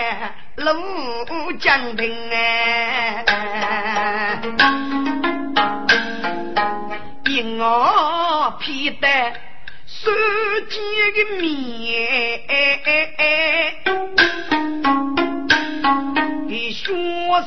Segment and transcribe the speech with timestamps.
[0.56, 0.66] 路
[1.58, 3.24] 江平哎。
[7.58, 9.08] 我披得
[10.06, 10.12] 手
[10.68, 10.78] 机
[11.16, 12.46] 的面，
[16.46, 16.86] 的双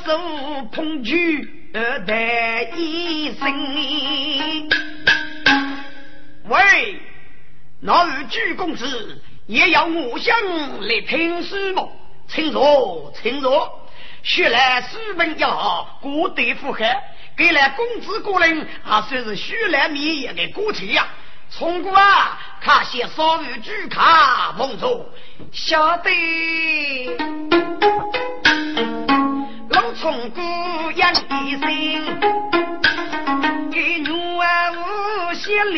[0.03, 4.69] 手捧举的一声。
[6.49, 6.99] 喂，
[7.79, 10.35] 那位鞠公子也要我想
[10.81, 11.89] 来听书么？
[12.27, 13.89] 请坐，请坐。
[14.21, 16.83] 学来书本要过得符合。
[17.37, 21.07] 给了公子过人，还算是虚来绵延的过去呀。
[21.51, 25.05] 从过啊，看些少女举卡梦中，
[25.51, 26.09] 晓得。
[29.69, 30.41] 老从姑
[30.95, 31.69] 养一生，
[33.71, 35.77] 给女儿无心里，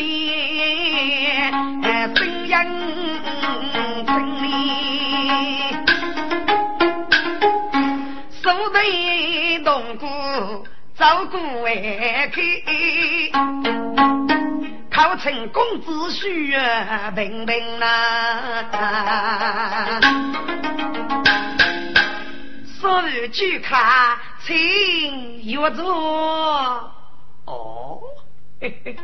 [1.82, 2.64] 生养
[4.06, 4.48] 成里，
[8.42, 10.64] 手得动过。
[10.94, 11.74] 照顾外
[12.32, 12.40] 客，
[14.92, 17.86] 考成公子婿啊，平平呐。
[22.78, 26.92] 所有去看，请约座。
[27.46, 28.00] 哦，
[28.60, 28.96] 嘿嘿，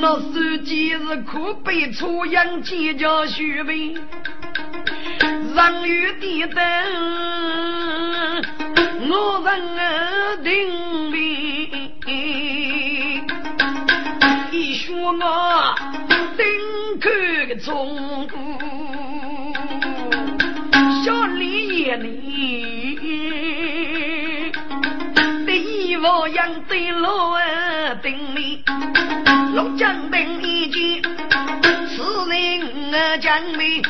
[0.00, 3.96] 那手机是可悲出洋几家学费，
[5.54, 6.62] 让雨滴灯。
[9.12, 11.09] 我人定
[15.12, 15.74] 我
[16.36, 16.46] 定
[17.00, 17.10] 口
[17.64, 17.68] 中，
[21.04, 22.98] 小李眼里，
[25.46, 28.62] 第一我养对老儿定力，
[29.54, 31.02] 老将兵一见，
[31.88, 32.60] 此人
[32.92, 33.82] 我将美。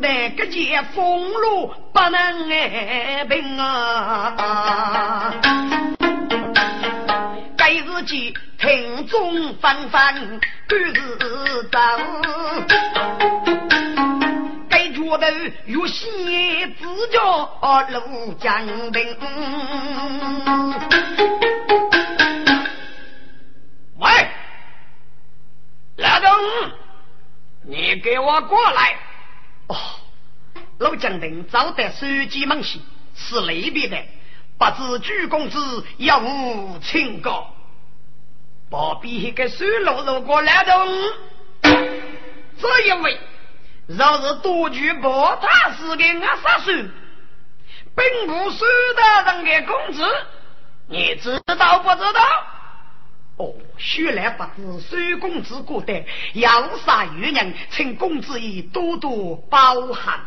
[0.00, 5.32] 那个剑锋路不能挨平啊！
[7.64, 10.16] 该日记庭中翻翻，
[10.66, 11.78] 赶日走。
[14.68, 15.32] 该觉得
[15.66, 19.16] 有些自叫陆江兵。
[23.96, 24.10] 喂，
[25.98, 26.28] 老东，
[27.62, 28.96] 你给我过来。
[29.68, 29.76] 哦，
[30.78, 32.82] 老将军早得手机门西，
[33.14, 34.04] 是那边的，
[34.62, 35.58] 不知鞠公子
[35.96, 37.52] 有无请告？
[38.70, 40.88] 不必一个水路路过来东，
[41.62, 43.18] 这一位
[43.88, 46.70] 若是多举宝塔寺的阿杀手，
[47.96, 48.64] 并不是
[48.96, 50.04] 大人的公子，
[50.86, 52.20] 你知道不知道？
[53.38, 60.20] 哦，须来不知孙公子过得要杀愚人，请公子以多多包涵。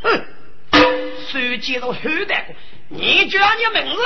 [0.00, 0.24] 哼，
[1.30, 1.94] 孙接着后
[2.28, 2.54] 代，
[2.88, 4.02] 你叫你名字？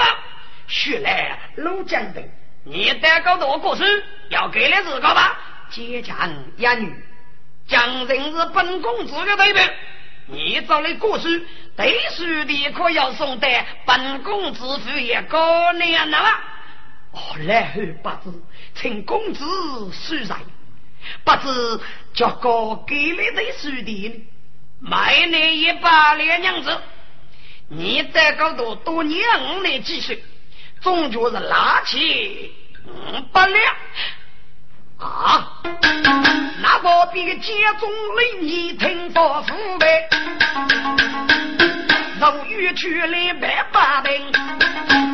[0.66, 2.22] 须来陆江等，
[2.64, 3.82] 你带个多过去，
[4.28, 5.38] 要给了自个吧？
[5.70, 6.94] 接强一女，
[7.66, 9.62] 将人是本公子的代表，
[10.26, 11.46] 你找来过去，
[11.76, 16.18] 对书的可要送得本公子府也高年了。
[17.12, 18.36] 哦，来后不知
[18.74, 20.36] 请公子恕罪，
[21.24, 21.80] 不知
[22.12, 24.26] 叫哥给你的书的，
[24.80, 26.80] 买你一把两娘子，
[27.68, 29.24] 你在高头多年
[29.56, 30.22] 五年积蓄，
[30.82, 32.52] 终究是拿起
[32.86, 33.74] 五百两
[34.98, 35.62] 啊！
[36.62, 40.08] 那个比家中领你听说父辈。
[42.20, 44.32] 从玉去来百把兵，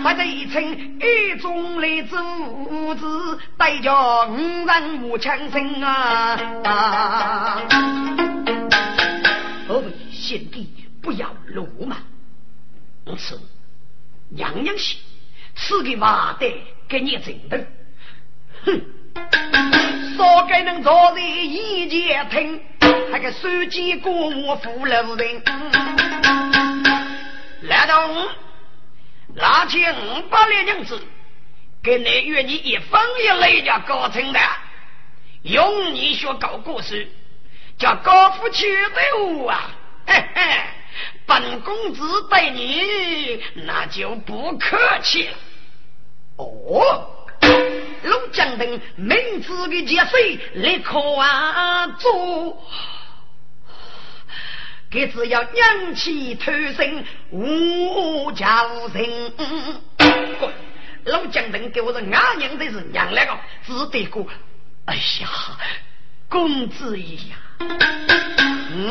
[0.03, 7.63] 把这一称一中来主子，带着五人五枪声啊！
[9.67, 10.69] 各位贤弟，
[11.01, 11.99] 不要鲁莽，
[13.17, 13.41] 此
[14.29, 14.99] 娘娘心，
[15.57, 16.47] 赐给马德
[16.89, 17.67] 给你真的，
[18.65, 18.81] 哼！
[20.17, 22.63] 少给能做的一前听，
[23.11, 25.43] 那个手机过我扶楼人，
[27.63, 28.29] 来东，
[29.35, 31.01] 拿起五百两银子，
[31.83, 34.39] 给你约你一分一累家搞成的，
[35.43, 37.09] 用你学搞故事，
[37.79, 39.71] 叫高富去的啊，
[40.07, 40.63] 嘿嘿，
[41.27, 45.37] 本公子对你那就不客气了，
[46.37, 47.17] 哦。
[48.03, 52.67] 陆江等明知的劫水立刻啊做，
[54.91, 59.33] 给只要扬起头身无家无人。
[60.39, 60.53] 滚！
[61.05, 64.27] 陆江等给我的阿娘的是娘来个，只得过。
[64.87, 65.29] 哎呀，
[66.29, 67.37] 公子爷呀！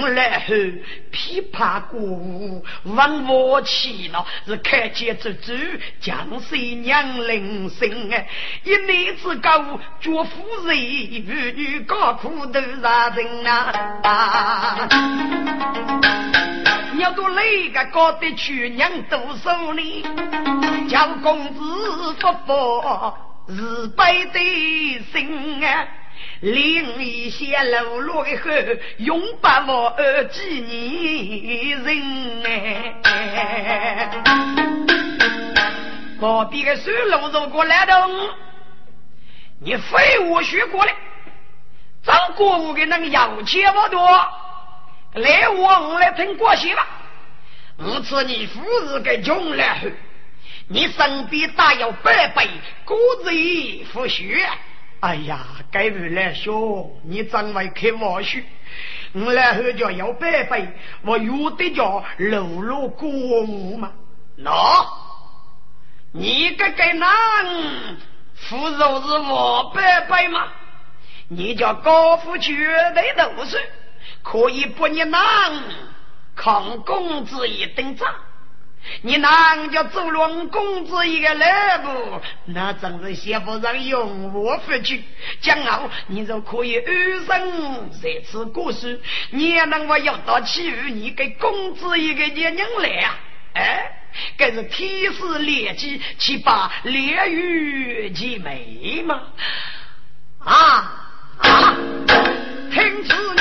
[0.01, 0.53] 我来后
[1.12, 5.53] 琵琶歌舞问我去了，是开街走走，
[6.00, 8.27] 江水娘铃声哎，
[8.63, 10.77] 一男子高脚夫人，
[11.25, 14.88] 妇女高苦都杀人啊！
[16.97, 20.03] 要多累个高的去娘多少年，
[20.88, 21.59] 叫公子
[22.19, 24.39] 福报是悲的
[25.12, 25.88] 心啊！
[26.42, 28.50] 另一些路落的后，
[28.98, 29.95] 永不忘
[30.30, 34.10] 记你人哎。
[36.19, 38.10] 隔壁的水路走过来的，
[39.62, 40.94] 你废物学过来，
[42.04, 44.01] 张国武给那个要钱不多，
[45.13, 46.86] 来我来听过些吧。
[47.77, 49.88] 我知你父子给穷了后，
[50.68, 52.48] 你身边大有百倍，
[52.83, 54.45] 骨子里不学。
[55.01, 58.40] 哎呀，该日来说，你真会开玩笑。
[59.13, 60.74] 我来后叫要拜拜，
[61.04, 63.94] 我有的叫露露过午嘛。
[64.38, 64.88] 喏，
[66.12, 67.10] 你个该男，
[68.36, 70.48] 扶手是我拜拜吗？
[71.30, 72.54] 你叫高富绝
[72.94, 73.57] 对都是
[74.24, 75.22] 可以不你男
[76.36, 78.13] 抗公子一等账。
[79.01, 82.21] 你哪叫走龙公子一个来不？
[82.45, 85.03] 那真是媳妇上用我福气。
[85.41, 88.99] 将后你就可以安生在此过世，
[89.31, 93.17] 你也能我要到欺负你给公子一个年人来啊！
[93.53, 93.91] 哎，
[94.37, 99.21] 这是天时烈机，岂把烈雨其美吗？
[100.39, 100.55] 啊
[101.39, 101.75] 啊！
[102.71, 103.39] 听此言。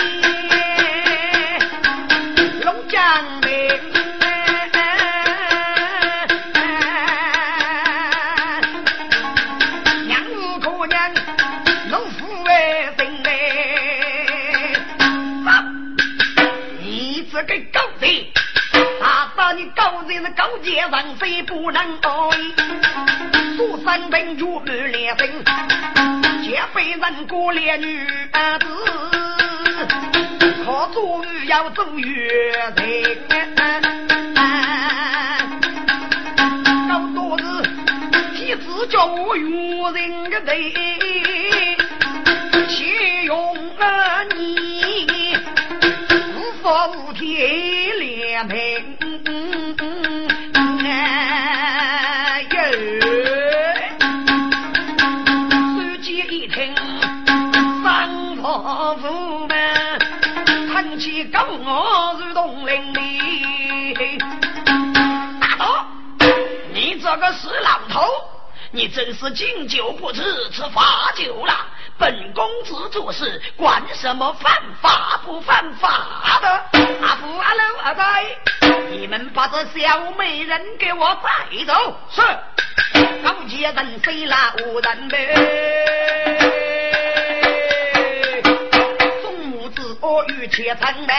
[20.38, 22.32] 高阶上谁不能多？
[23.56, 25.28] 苏三平就满脸生，
[26.44, 28.66] 结非人过烈女儿子，
[30.64, 33.12] 可做鱼要做月人。
[36.88, 37.44] 高多是
[38.36, 40.62] 替子叫我用人的人，
[42.68, 43.56] 岂用
[44.36, 45.36] 你
[46.36, 48.97] 无法无天两平。
[67.10, 68.06] 这个死老头，
[68.70, 71.54] 你真是敬酒不吃吃罚酒了。
[71.96, 76.48] 本公子做事管什么犯法不犯法的？
[77.00, 78.26] 阿福阿六阿呆，
[78.90, 81.96] 你们把这小美人给我带走。
[82.10, 82.20] 是，
[83.22, 84.36] 高阶人谁老
[84.82, 85.34] 人呗？
[90.00, 91.16] 我与妾成难，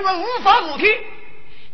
[0.00, 0.98] 无法无天，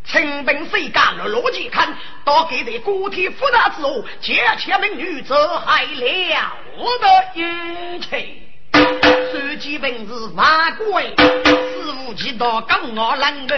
[0.04, 6.54] 清兵谁敢了逻辑看，到给这孤体复杂之后，结妾美女，这还了
[7.00, 8.26] 得一切？
[8.72, 13.56] 手机本是万贵，师傅几道跟我冷的，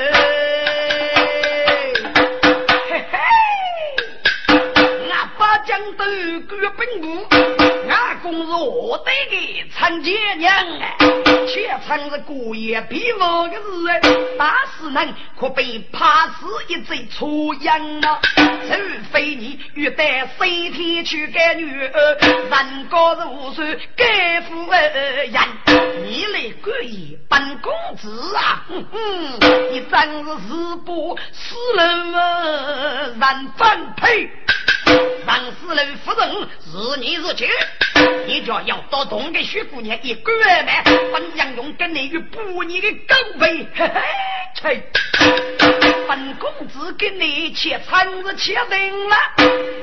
[2.89, 3.19] 嘿嘿，
[4.49, 6.05] 我八将都
[6.49, 7.27] 官本部，
[7.91, 9.37] 阿公是我的个
[9.77, 10.97] 陈家娘哎，
[11.49, 14.01] 却称是姑爷比我的事哎，
[14.39, 18.21] 打死人可被怕死一贼出洋啊！
[18.37, 18.77] 除
[19.13, 28.65] 非你欲带三天去干女儿，人高如山，该富而人，你来管爷本公子啊！
[28.69, 29.41] 哼哼，
[29.73, 33.07] 你真是自不死人啊！
[33.07, 34.31] 人分配。
[35.27, 37.49] 王四楼夫人是你是去，
[38.27, 40.71] 你就要到东的薛姑娘一个月呢，
[41.13, 44.03] 本将用跟你与不你的狗背，嘿嘿，
[44.73, 44.83] 去。
[46.09, 49.17] 本公子跟你切餐子切定了，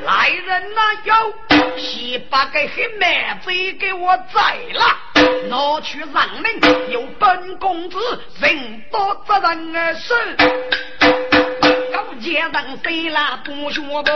[0.06, 1.34] 来人呐，有
[1.78, 4.86] 先把个黑妹子给我宰了，
[5.48, 7.98] 拿去让命，由本公子
[8.42, 10.14] 人多责任的事。
[11.98, 14.12] 高阶人谁啦不学不？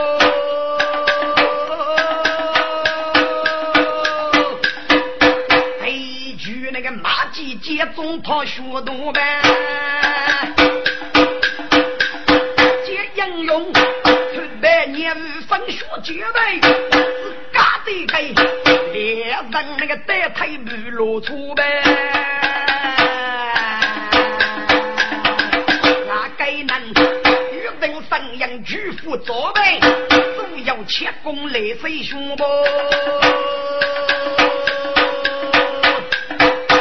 [5.87, 9.41] 一句那个马季节中他学多呗，
[12.85, 13.81] 接应用特
[14.61, 15.15] 别年
[15.49, 17.01] 分学绝呗，是
[17.51, 18.35] 嘎的给
[18.93, 21.81] 猎人那个带腿不露出呗。
[28.11, 32.43] 三阳巨富左背，都要切弓来飞胸不？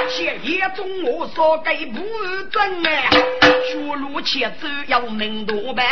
[0.09, 2.01] 切叶中我说给不
[2.51, 3.09] 正哎，
[3.65, 5.85] 学路切走要明多呗。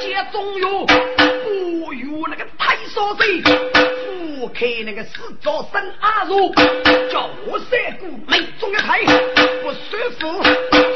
[0.00, 3.40] 接中有不有那个太少岁。
[4.48, 6.52] 开那个四招生阿如，
[7.10, 9.00] 叫我三姑没中一台，
[9.62, 10.42] 不舒服，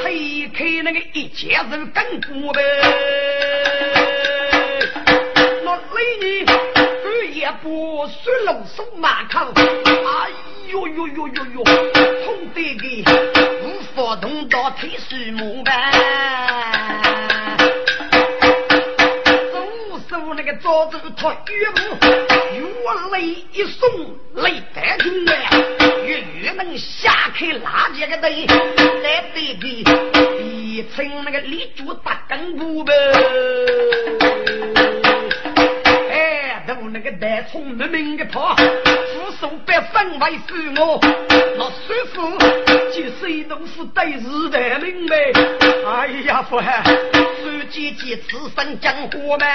[0.03, 2.63] 推开那个一家人跟过呗。
[5.65, 5.81] 那雷
[6.21, 10.31] 你二也不说龙手马口，哎
[10.69, 11.65] 呦呦呦呦呦，
[12.25, 12.85] 痛得个
[13.63, 15.73] 无法动到腿树木呗。
[20.53, 21.97] 个招子他岳母，
[22.53, 22.61] 越
[23.19, 23.89] 累一送
[24.35, 25.51] 泪带中来，
[26.05, 28.47] 越越能下开拉架个灯，
[29.03, 29.83] 来对比
[30.43, 32.93] 一层那个立柱大根部呗。
[36.63, 41.01] 哎，都那个带葱明明的跑，扶手别分外是我，
[41.59, 42.39] 那师傅
[42.93, 45.17] 就是一农夫对日的明白。
[45.87, 46.83] 哎呀，父汉。
[47.71, 49.49] 几几此生江湖门，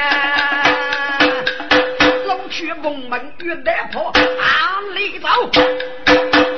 [2.25, 5.27] 龙去凤门玉带破，暗里走，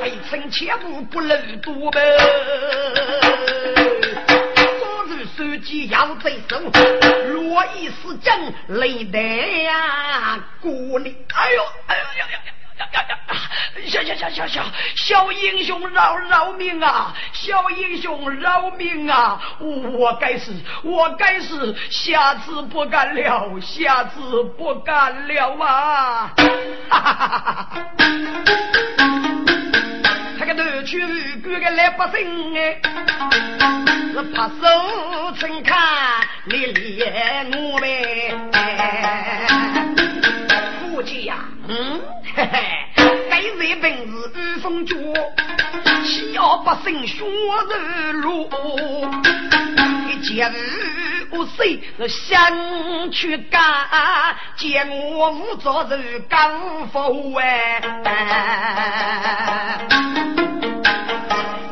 [0.02, 2.00] 非臣切勿不能多呗。
[5.40, 6.60] 昨日手机要贼手，
[7.30, 9.18] 若一时将雷得
[9.62, 10.70] 呀，过
[11.00, 12.52] 你，哎呦，哎呦呀呀呀！
[12.78, 13.16] 呀呀呀！
[13.86, 14.62] 小小小小小
[14.94, 17.14] 小英雄饶饶命啊！
[17.32, 19.40] 小英雄饶命啊！
[19.58, 26.34] 我该死，我该死，下次不敢了，下次不敢了啊！
[26.90, 27.82] 哈哈哈哈！
[30.50, 30.98] 他个头去
[31.44, 32.80] 管个老百姓哎，
[34.12, 35.78] 是怕手称看
[36.46, 38.34] 你连我呗，
[40.80, 41.36] 夫妻呀，
[41.70, 42.02] 嗯。
[42.34, 42.58] 嘿嘿，
[43.30, 44.96] 该日本是御风脚，
[46.04, 47.24] 七二八生血
[48.12, 49.08] 肉路，
[50.08, 50.52] 一见
[51.30, 53.62] 我谁是想去干，
[54.56, 56.50] 见我无招人干
[56.92, 57.80] 否哎？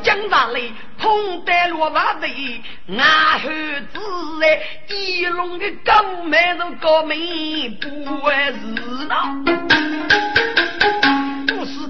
[0.04, 2.28] 江大雷通得落瓦堆，
[2.88, 3.48] 俺后
[3.92, 7.16] 子哎，一龙的高门都高门
[7.80, 9.34] 不为事闹。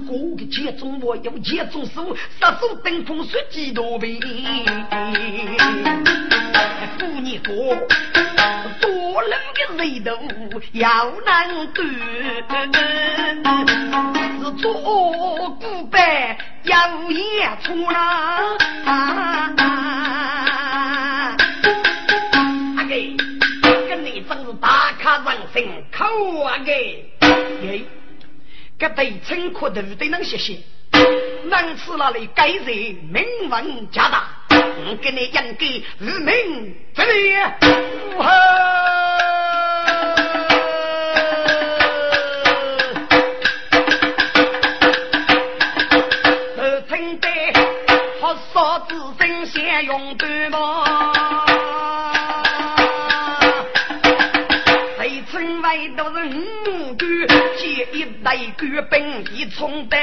[0.09, 4.19] 我的剑中我有剑中手，杀手登峰十几多倍。
[6.97, 7.53] 不你说，
[8.81, 9.39] 多人
[9.77, 11.87] 的人头要难断，
[14.39, 14.73] 是做
[15.59, 18.57] 古板有演出啦。
[18.85, 19.53] 阿
[22.89, 23.15] 给，
[23.87, 26.03] 跟你真是大咖人生口
[26.43, 27.05] 啊给。
[28.79, 30.63] 这对称可都能学习，
[31.43, 32.65] 能吃那里该人
[33.11, 37.35] 名闻加大，我给你应给日名这里，
[46.55, 47.27] 都称得
[48.21, 50.28] 好少子身先用对。
[58.59, 59.97] 官兵已冲的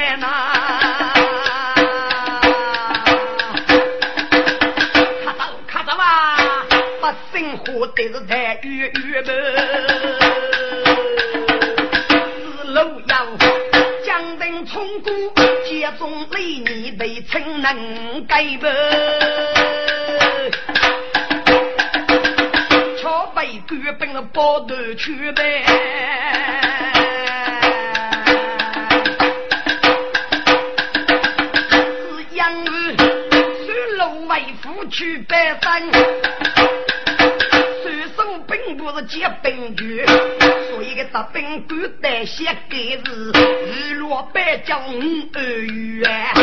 [44.67, 46.33] 将二元，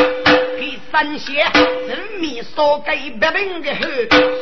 [0.59, 1.47] 给三县
[1.87, 3.83] 人民少给百兵的后，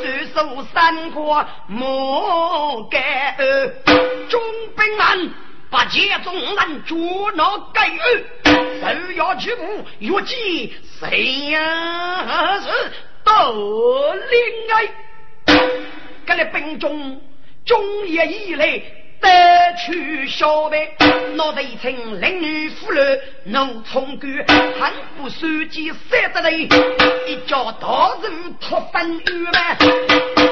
[0.01, 3.69] 虽说三国莫改二，
[4.29, 4.41] 中
[4.77, 5.29] 兵安
[5.69, 7.91] 把节中人捉拿改
[8.45, 12.69] 二，手要去步，越计谁呀是？
[13.25, 14.89] 都另爱，
[16.25, 17.21] 跟来兵中
[17.65, 18.81] 中夜以来
[19.23, 20.95] 得去小白，
[21.37, 24.31] 脑袋一层令女妇人怒冲冠
[24.79, 26.65] 还不手机三得雷，
[27.27, 29.77] 一脚大人脱分玉呗，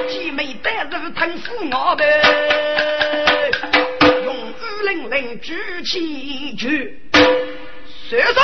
[0.09, 2.23] 姐妹带入腾死我呗，
[4.25, 4.55] 用五
[4.87, 6.71] 零零举起拳，
[8.09, 8.41] 射手，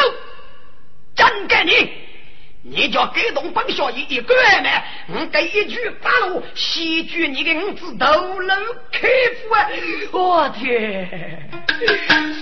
[1.14, 2.75] 真给你。
[2.90, 4.68] 叫给动本小爷一个月呢？
[5.08, 8.54] 我给一句八路，戏剧你的五子头楼
[8.90, 9.08] 开
[9.40, 9.68] 府啊！
[10.12, 11.50] 我天，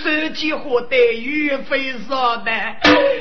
[0.03, 2.53] 手机货得岳飞说的，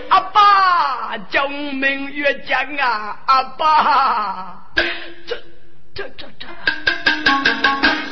[0.09, 3.17] 阿爸救命越江啊！
[3.25, 4.63] 阿爸，
[5.27, 5.35] 这
[5.93, 6.47] 这这这，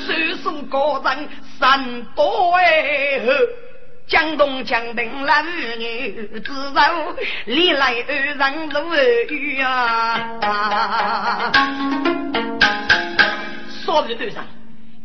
[0.06, 0.13] 手
[0.44, 3.20] 手高人三多哎
[4.08, 7.15] 江东江定来儿女，自受
[7.46, 8.93] 历来二人如
[9.29, 11.51] 雨啊！
[13.86, 14.46] 说的对上，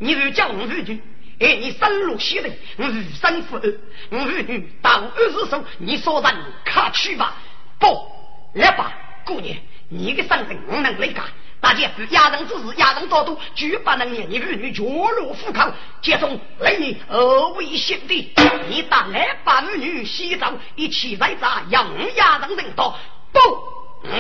[0.01, 1.01] 你是江湖女，
[1.39, 2.85] 哎，你生路西人，我
[3.21, 3.75] 生父儿，
[4.11, 6.35] 我女到二十岁，你说人
[6.65, 7.37] 卡去吧？
[7.79, 8.11] 不，
[8.55, 8.93] 来吧，
[9.25, 9.57] 姑娘，
[9.89, 11.21] 你的身份我能理解。
[11.61, 15.73] 大姐夫压人之事，压人多度，绝不能让你儿女绝路虎口。
[16.01, 18.33] 接中来你二位兄弟，
[18.69, 22.95] 你打来把儿女洗澡，一起在这养压人人多。
[23.33, 23.41] 不，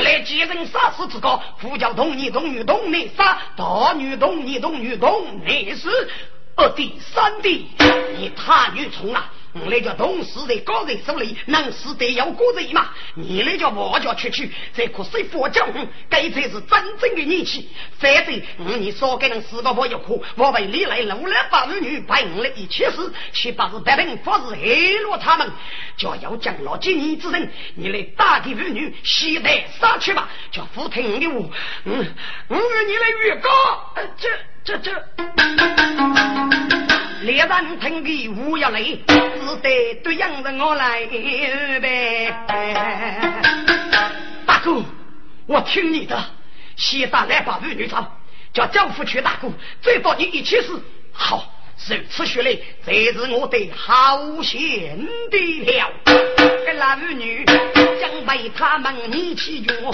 [0.02, 6.10] 来接人杀死之高，呼叫童女童女童女杀，大女童女童女童女死。
[6.56, 7.68] 二弟三弟，
[8.16, 9.14] 你太愚蠢
[9.58, 9.66] 了。
[9.68, 12.90] 那叫同时在高人手里，能死得要过人嘛？
[13.14, 15.66] 你那叫我叫出去，这可是佛教，
[16.08, 17.68] 该才是真正的义气。
[17.98, 18.42] 反正
[18.80, 25.50] 你少给人死个我一哭，我为你来努力把儿女陪我一起死，岂不是白人不是黑落他们？
[25.96, 31.50] 就要将老几年之人，你来打给儿女，携带杀去吧，叫福听的我，
[31.84, 32.14] 嗯，
[32.48, 34.28] 我你来预告，这
[34.66, 34.90] 这这。
[37.22, 41.06] 猎人听的无要来，只得对应着我来
[41.80, 42.34] 呗。
[44.44, 44.82] 大哥，
[45.46, 46.20] 我听你的，
[46.76, 48.12] 先打来把妇女找，
[48.52, 49.48] 叫丈夫去大哥，
[49.80, 50.82] 再到你一起死。
[51.12, 51.48] 好，
[51.88, 54.98] 如此说来，这是我的好贤
[55.30, 55.92] 弟了。
[56.04, 59.92] 这男女将被他们一起用，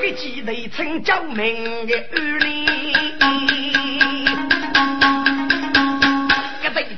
[0.00, 3.51] 给记得成救命的儿女。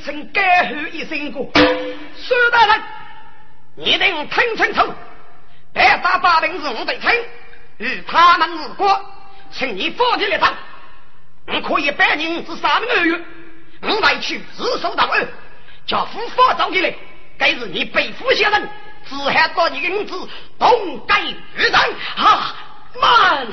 [0.04, 2.82] 声该吼一声过，苏大人，
[3.76, 4.92] 你等听清楚，
[5.72, 7.10] 白发八兵是我的亲，
[7.78, 9.00] 与他们无关，
[9.50, 10.52] 请你放弃了他。
[11.46, 13.20] 我可以百年至三个月，
[13.80, 15.26] 我来去自首到案，
[15.86, 16.94] 叫夫法找进来，
[17.38, 18.68] 该是你背负先生，
[19.06, 21.74] 只喊到你的名字同盖于人
[22.16, 22.56] 啊！
[23.00, 23.46] 慢，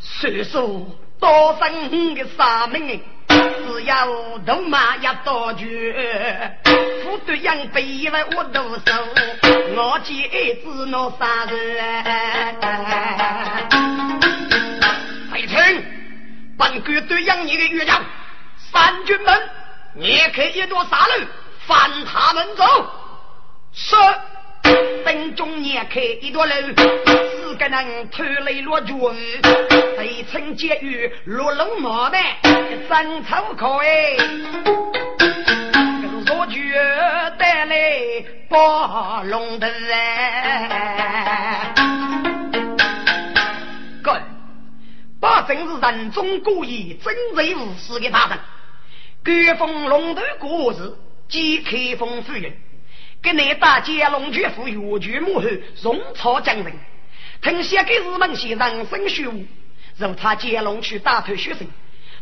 [0.00, 0.86] 虽说
[1.20, 3.02] 多生的三命。
[3.66, 5.94] 只要都马要多句，
[7.04, 8.92] 副队长背为我多手，
[9.76, 11.54] 我接子拿杀人。
[15.30, 15.84] 费城，
[16.58, 18.02] 本官队长你的岳阳，
[18.72, 19.50] 三军门，
[19.94, 21.26] 你开一朵杀路，
[21.66, 22.64] 翻他们走。
[23.72, 23.94] 是，
[25.04, 26.52] 本中也开一朵路。
[27.58, 28.96] 个人偷来落军，
[29.96, 34.16] 被称监狱落龙毛的真粗口哎，
[36.26, 36.70] 落军
[37.38, 37.74] 带来
[38.50, 41.72] 暴龙的哎，
[44.02, 44.20] 哥，
[45.18, 48.38] 把真是人中故意真贼无私的大人，
[49.24, 50.94] 官封龙头故事，
[51.26, 52.52] 即开封夫人。
[53.22, 55.46] 给你打接龙绝夫越剧幕后，
[55.82, 56.72] 荣朝将人，
[57.42, 59.44] 听写给日本先生生虚无，
[59.96, 61.66] 如他接龙去打退学生，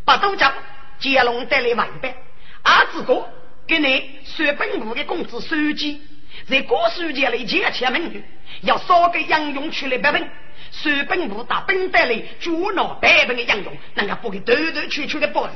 [0.05, 0.51] 把都叫
[0.99, 2.15] 接龙带来万百，
[2.63, 3.29] 阿志哥
[3.67, 6.01] 给你算本部的工资收集，
[6.49, 8.25] 在各书记里接前门
[8.63, 10.31] 要少给杨勇去了百分，
[10.71, 15.53] 算本部打本带来主脑百分的杨勇，能够不给兜兜圈圈的包子，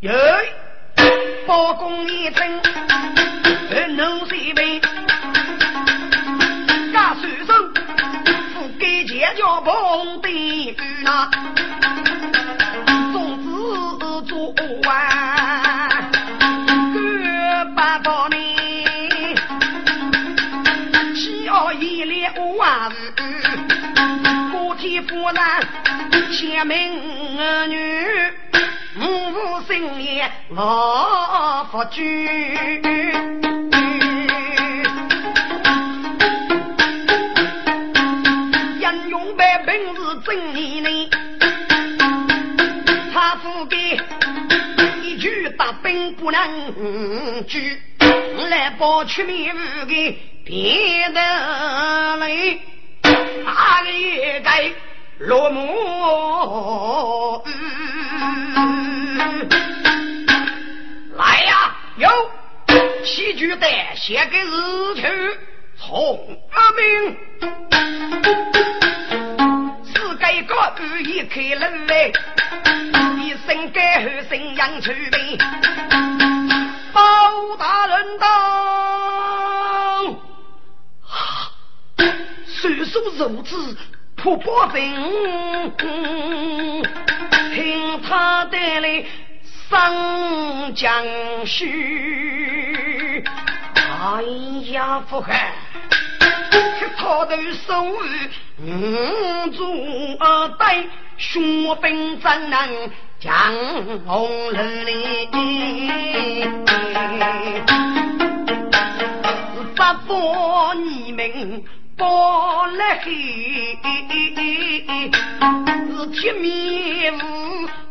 [0.00, 0.12] 哟。
[1.48, 2.46] 包公一称，
[3.96, 4.78] 能谁为？
[6.92, 7.54] 家手手，
[8.52, 11.30] 富给钱叫碰的那，
[13.14, 13.48] 种子
[14.26, 16.12] 做完，
[16.92, 18.36] 各八宝呢？
[21.14, 22.92] 七二一列五万
[24.52, 25.42] 五，个体夫人
[26.30, 26.92] 千名
[27.70, 28.37] 女。
[29.38, 32.02] 五五新年老福居，
[38.80, 41.10] 英勇百本是真义呢。
[43.12, 43.76] 他父给
[45.02, 47.80] 一句大兵不能拒，
[48.50, 49.54] 来报出名
[49.86, 51.20] 的别的
[52.16, 52.58] 来，
[53.44, 54.72] 哪个也该
[55.18, 57.42] 落幕。
[61.16, 62.08] 来呀，有
[63.04, 65.02] 七句单写给日去
[65.76, 67.16] 从阿明，
[69.84, 72.12] 是该个二一开人来，
[73.20, 75.36] 一生改后生养出名，
[76.92, 78.26] 包大人到，
[82.46, 83.76] 岁数如此。
[84.18, 84.94] 破波兵，
[87.54, 89.04] 听他带来
[89.70, 91.04] 上将
[91.46, 93.24] 须，
[93.76, 94.22] 哎
[94.72, 95.52] 呀，福海，
[96.18, 97.28] 他头
[97.66, 99.62] 手五祖
[100.18, 100.84] 二代，
[101.16, 103.32] 雄兵怎能将
[104.04, 105.28] 红楼里？
[109.76, 111.62] 八方你们。
[111.98, 113.10] 包来黑，
[115.90, 117.18] 是铁面无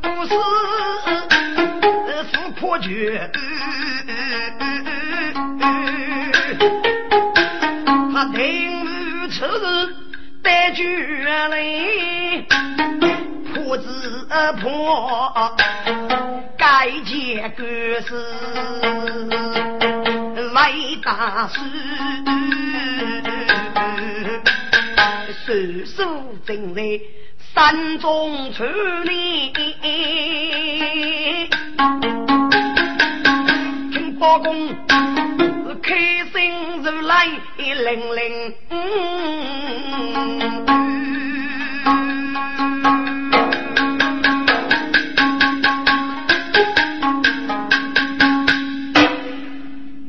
[0.02, 0.34] 不是
[2.32, 3.30] 是破绝。
[8.13, 9.46] 他听不出
[10.41, 10.82] 带绝
[11.26, 11.62] 来，
[13.54, 14.28] 破子
[14.62, 15.54] 破，
[16.58, 17.65] 该结个
[18.02, 18.15] 是
[20.54, 20.72] 来
[21.04, 21.60] 大事。
[25.46, 25.54] 手
[26.46, 26.82] 正在
[27.54, 28.63] 山中处
[29.06, 29.52] 理，
[33.91, 34.76] 听包公
[35.82, 35.96] 开
[36.34, 38.54] 心如来铃铃。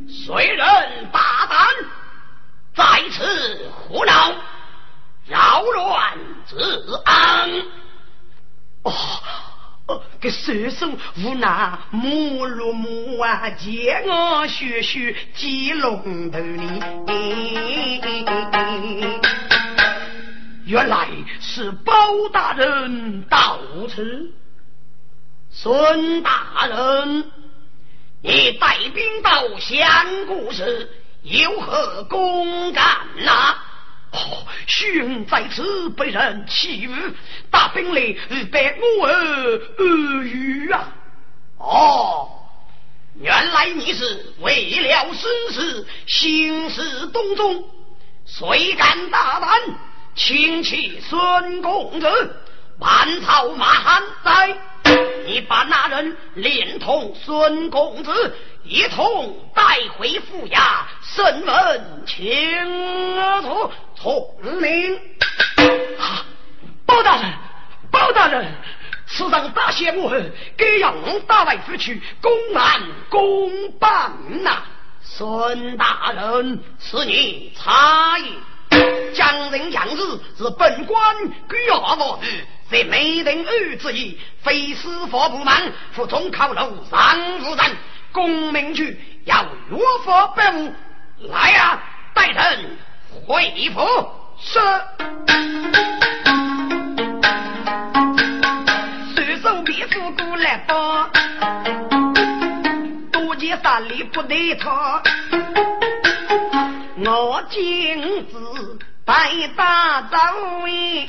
[0.09, 0.59] 谁人
[1.13, 1.57] 大胆
[2.75, 3.19] 在此
[3.89, 4.35] 胡闹？
[5.27, 6.57] 扰乱治
[7.05, 7.51] 安！
[8.83, 16.83] 哦，给叔叔无奈，木如木啊，见我血血鸡龙头里。
[20.67, 21.09] 原来
[21.41, 21.93] 是包
[22.31, 24.33] 大人到此，
[25.51, 27.31] 孙大人，
[28.23, 30.91] 你带兵到相国时，
[31.23, 32.85] 有何公干
[33.25, 33.57] 呐？
[34.13, 36.95] 哦，兄在此被人欺辱，
[37.51, 38.17] 大兵来
[38.51, 40.93] 带我儿儿语啊！
[41.59, 42.29] 哦，
[43.21, 47.65] 原来你是为了私事兴师动众，
[48.25, 49.51] 谁敢大胆
[50.15, 52.09] 轻弃孙公子？
[52.81, 54.57] 满朝马汉在，
[55.27, 58.37] 你把那人连同孙公子
[58.69, 59.63] 一同带
[59.97, 62.23] 回府衙，审问清
[63.43, 63.71] 楚。
[63.97, 64.95] 从明，
[65.99, 66.23] 啊！
[66.85, 67.33] 包大人，
[67.91, 68.47] 包大人，
[69.07, 70.13] 此上大谢我，
[70.57, 70.95] 该让
[71.27, 74.63] 大外府去公安公办呐。
[75.03, 78.35] 孙大人，是你差矣。
[79.15, 80.01] 将人杨日
[80.37, 81.17] 是本官
[81.49, 82.21] 归二我
[82.71, 87.77] 在没人二之意，非司法部门负重考楼上无人，
[88.13, 90.75] 公明局要如何办？
[91.19, 91.83] 来呀，
[92.15, 92.79] 带人。
[93.27, 93.81] 回府
[94.39, 94.61] 是，
[99.15, 101.09] 随手别府过来报，
[103.11, 104.71] 多见山里不对头，
[107.05, 110.19] 我今子白大走
[110.65, 111.07] 位，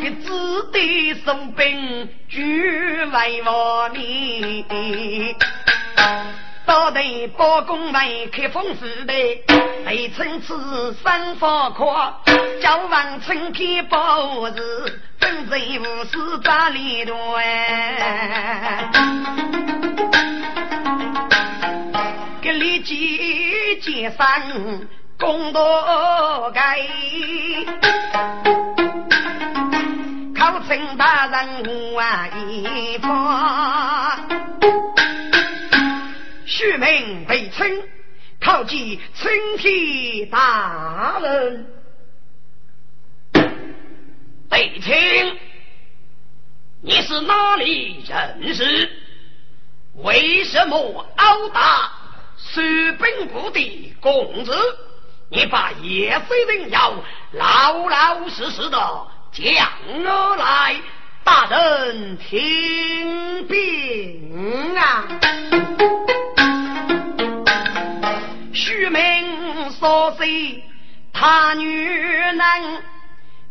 [0.00, 5.36] 给子弟收兵举为王面。
[6.64, 9.12] 到得包公为开封府的，
[9.84, 12.18] 被称此三方阔，
[12.62, 18.90] 叫王春开包子，本在无事打里头哎。
[22.40, 24.26] 给李记接上
[25.18, 26.80] 公道该，
[30.34, 34.28] 考成大人万一方。
[36.44, 37.66] 虚名被称，
[38.40, 41.66] 靠近青天大人。
[44.50, 44.94] 被称，
[46.82, 48.90] 你是哪里人士？
[50.02, 50.76] 为什么
[51.16, 51.92] 殴打
[52.36, 54.52] 水兵部的公子？
[55.34, 56.94] 你把叶飞人要
[57.32, 58.78] 老老实实的
[59.32, 59.68] 讲
[60.06, 60.76] 而来，
[61.24, 65.04] 大人听禀啊！
[68.54, 70.62] 虚名所随，
[71.12, 72.38] 他女人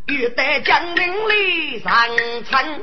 [0.08, 1.92] 欲得江陵里上
[2.46, 2.82] 层，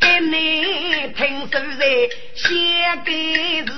[0.00, 3.72] 给你听说在写给字，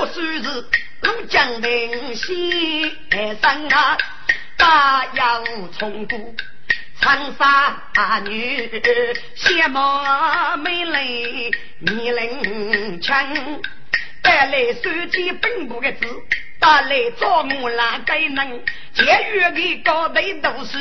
[0.00, 0.64] 我算是
[1.02, 3.98] 龙江陵先生啊，
[4.56, 6.36] 大洋从古
[7.00, 8.68] 长沙女，
[9.36, 9.80] 羡慕
[10.58, 13.26] 美丽你能强。
[14.22, 16.06] 带来手机本部的字，
[16.60, 18.62] 带来招募哪个能？
[18.94, 20.78] 监狱的高头读书，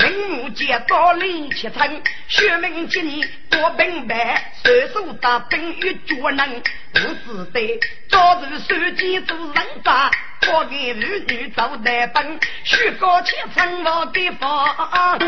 [0.00, 6.62] 名目见到林七层，学名几年多明白，手手打本与绝能。
[6.92, 7.60] 不是在
[8.08, 10.10] 招入手机做人渣，
[10.52, 10.96] 我给儿
[11.28, 15.18] 女做代本，学高七层我地方，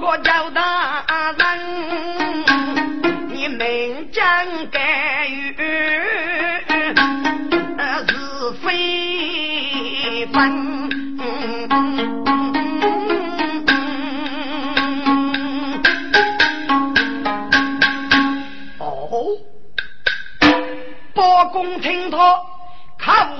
[0.00, 1.04] 我叫大
[1.38, 2.44] 人。
[3.28, 4.20] 你们将
[4.70, 5.54] 该与
[8.08, 10.80] 是非分。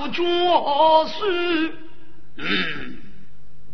[0.01, 0.23] 口讲
[1.09, 1.73] 书，
[2.37, 2.97] 嗯，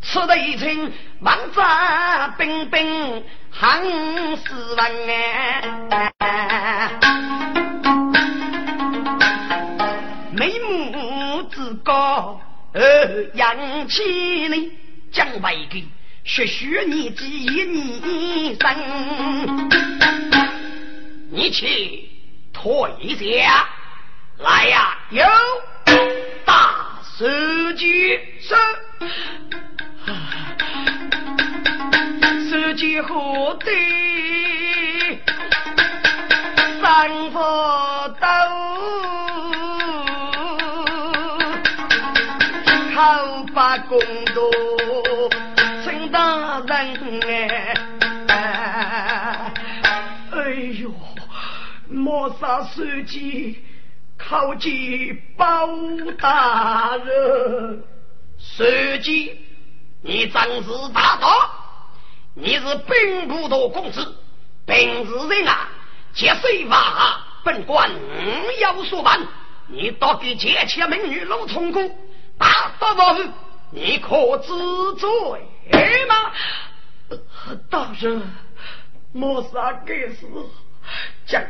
[0.02, 3.24] 吃得一称王炸冰冰。
[3.50, 3.82] 汉
[4.38, 4.92] 斯文
[6.20, 6.92] 哎，
[10.34, 12.42] 眉目之高，
[12.74, 14.72] 呃，扬起呢，
[15.12, 15.82] 将为个
[16.26, 19.70] 学学你几年生，
[21.32, 22.10] 你去
[22.52, 23.66] 退下
[24.40, 25.24] 来呀，有。
[27.18, 28.56] 大司机说。
[32.50, 35.20] 手机河对
[36.80, 37.40] 三福
[38.20, 38.28] 斗，
[42.94, 44.42] 好把公道，
[45.84, 47.76] 陈大人哎，
[50.32, 50.94] 哎呦，
[51.90, 53.64] 莫杀手机，
[54.30, 55.70] 靠近包
[56.20, 57.82] 大人，
[58.38, 58.66] 手
[59.02, 59.40] 机，
[60.02, 61.30] 你真是大胆！
[62.34, 64.18] 你是兵部的公子，
[64.66, 65.70] 本是人啊！
[66.14, 67.90] 接水吧，本官
[68.60, 69.26] 有所办。
[69.68, 71.98] 你到底劫切美女陆冲姑，
[72.38, 73.34] 大刀王，
[73.72, 74.50] 你可知
[74.98, 76.16] 罪吗？
[77.70, 78.22] 大人，
[79.14, 80.28] 莫杀该死，
[81.26, 81.44] 将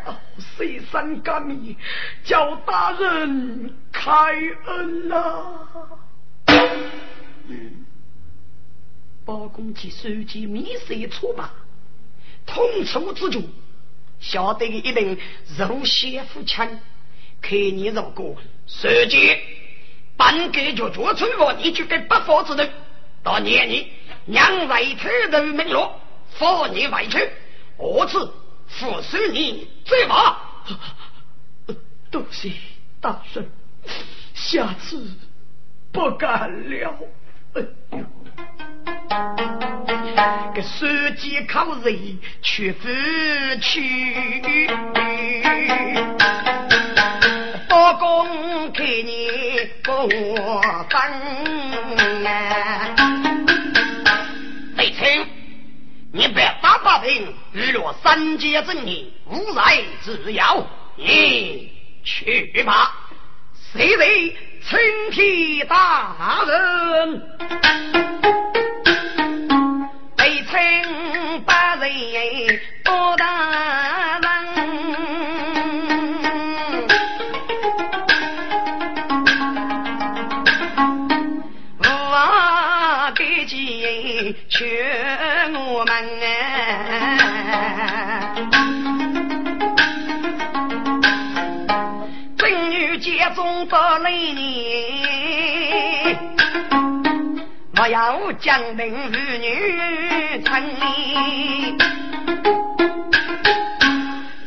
[0.58, 1.76] 谁三革命，
[2.24, 4.12] 叫大人开
[4.66, 5.16] 恩呐！
[7.48, 7.86] 嗯。
[9.26, 11.50] 包公去收集米色出马，
[12.46, 13.44] 痛楚之中，
[14.22, 15.18] 晓得一定
[15.58, 16.80] 肉血夫枪，
[17.42, 19.38] 看你如果收集，
[20.16, 22.70] 半个就做出我，你就给不法之人，
[23.22, 23.92] 到年你
[24.28, 27.30] 两外头人名落，放你外去，
[27.76, 28.34] 我此
[28.68, 30.38] 付收你罪罚。
[32.10, 32.54] 多谢
[33.02, 33.46] 大圣，
[34.34, 35.12] 下次
[35.92, 36.96] 不敢了。
[37.54, 37.98] 哎呦！
[40.54, 42.88] 个手机靠人去不
[43.62, 44.68] 去？
[47.70, 49.28] 包公给你
[49.84, 50.64] 不分
[52.26, 52.96] 啊！
[56.14, 60.66] 你别打不平，日落三界正义，无来之遥，
[60.96, 61.72] 你
[62.04, 62.94] 去吧！
[63.74, 64.80] 谁为青
[65.12, 67.22] 天大人，
[70.16, 75.37] 被称八人多大人，
[84.50, 85.94] 劝我们，
[92.38, 94.38] 正女家中不来年。
[97.80, 101.78] 我要将兵妇女成立，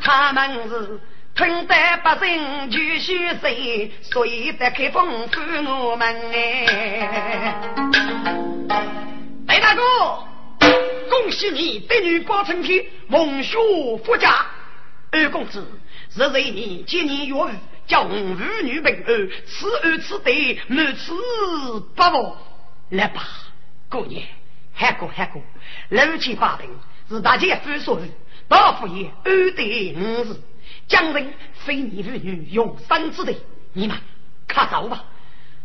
[0.02, 1.00] 他们是
[1.37, 7.54] 听得百姓就须谁，所以得开封府我们哎。
[9.50, 9.82] 雷大哥，
[11.10, 13.58] 恭喜你得女报成天，蒙学
[14.04, 14.46] 福家。
[15.10, 15.66] 二公子，
[16.14, 17.50] 日日你今年月儿，
[17.84, 21.12] 叫妇女平安，此安此对，满此
[21.80, 22.36] 不忘。
[22.90, 23.24] 来吧，
[23.88, 24.24] 过年
[24.72, 25.42] 喊过喊过，
[25.88, 26.70] 六七八平
[27.08, 28.08] 是大家夫所欲，
[28.46, 30.36] 大夫爷安得五日，
[30.86, 33.36] 将人非你妇女永生之地，
[33.72, 33.96] 你们
[34.46, 35.06] 看走吧。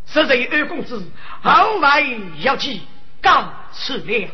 [0.07, 1.03] 实在二公子
[1.43, 2.03] 后来
[2.39, 2.79] 要去
[3.25, 4.29] 告辞了。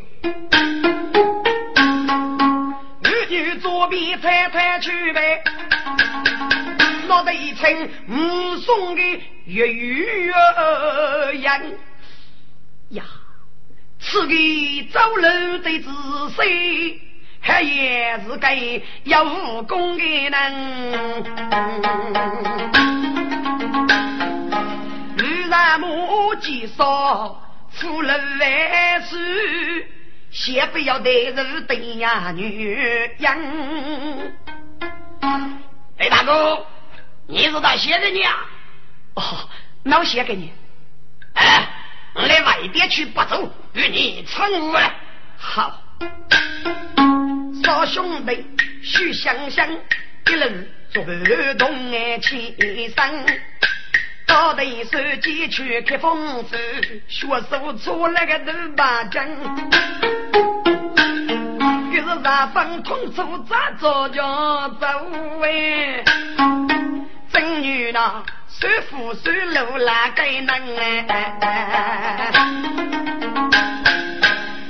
[3.00, 5.42] 女女左边太太去呗，
[7.08, 9.02] 我的一称目送的
[9.46, 11.80] 粤语人。
[12.90, 13.06] 呀，
[13.98, 14.34] 此个
[14.92, 15.90] 走路的姿
[16.36, 17.00] 势，
[17.40, 18.48] 还也是个
[19.06, 21.24] 有武功的人。
[25.16, 27.42] 女人母鸡少，
[27.82, 29.88] 妇人万事，
[30.30, 32.68] 先不要带入对呀女
[33.18, 34.38] 人。
[35.98, 36.64] 哎，大哥，
[37.28, 38.46] 你是他写给你啊？
[39.16, 39.50] 哦，
[39.82, 40.54] 那我写给你。
[41.34, 41.68] 哎。
[42.14, 44.94] 我来外边去不走，与你成伍了。
[45.38, 45.82] 好，
[47.64, 48.46] 少兄弟
[48.84, 49.66] 须想想，
[50.28, 51.02] 一人做
[51.58, 52.54] 动爱起
[52.94, 53.42] 身，
[54.32, 56.56] 到底手机去开封府，
[57.10, 59.30] 学手出那个头把针，
[61.92, 64.88] 于是让风通出咋着叫走
[65.44, 66.02] 哎，
[67.34, 68.24] 正女呢？
[68.48, 72.32] 手扶手路拉给能哎！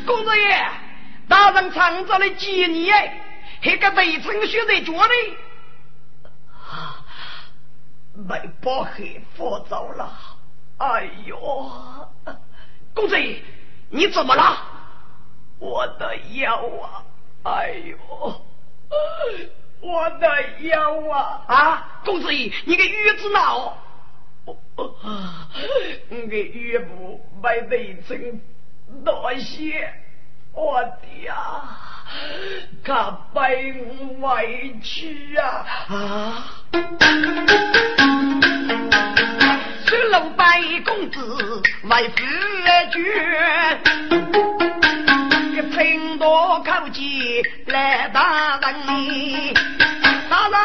[0.08, 0.66] 公子爷，
[1.30, 3.14] 大人创造了几年，
[3.64, 5.51] 那个北城学在脚里啊，
[8.14, 10.12] 没把黑佛走了。
[10.78, 11.38] 哎呦，
[12.94, 13.16] 公子，
[13.90, 14.58] 你怎么了？
[15.60, 17.04] 我的腰啊！
[17.44, 17.98] 哎呦，
[19.80, 21.46] 我的腰啊！
[21.48, 23.78] 啊，公子爷，你个月子脑！
[24.46, 24.58] 我！
[24.76, 28.42] 我给岳父买的一层
[29.06, 29.94] 多些，
[30.54, 31.34] 我的呀，
[32.84, 33.74] 他背
[34.20, 35.66] 我委屈啊！
[35.90, 36.44] 啊！
[39.88, 42.16] 十六百公子为夫
[42.92, 43.00] 绝，
[45.54, 49.54] 一称多口气来打人，
[50.30, 50.58] 大人。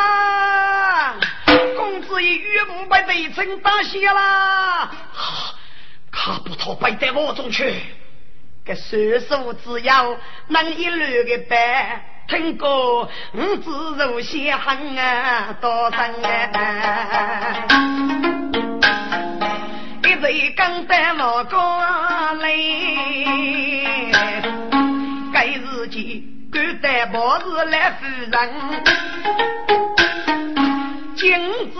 [1.76, 4.90] 公子以岳母被内城打死了，
[6.10, 7.82] 卡 不逃背在我中去。
[8.66, 10.16] 这手术只要
[10.48, 13.70] 能一路的办，听过五子
[14.04, 17.64] 如血恨啊，多生啊！
[20.02, 21.56] 一嘴刚在我过
[22.40, 22.48] 来，
[25.32, 28.50] 该日记敢带宝子来夫人。
[31.14, 31.38] 金
[31.70, 31.78] 子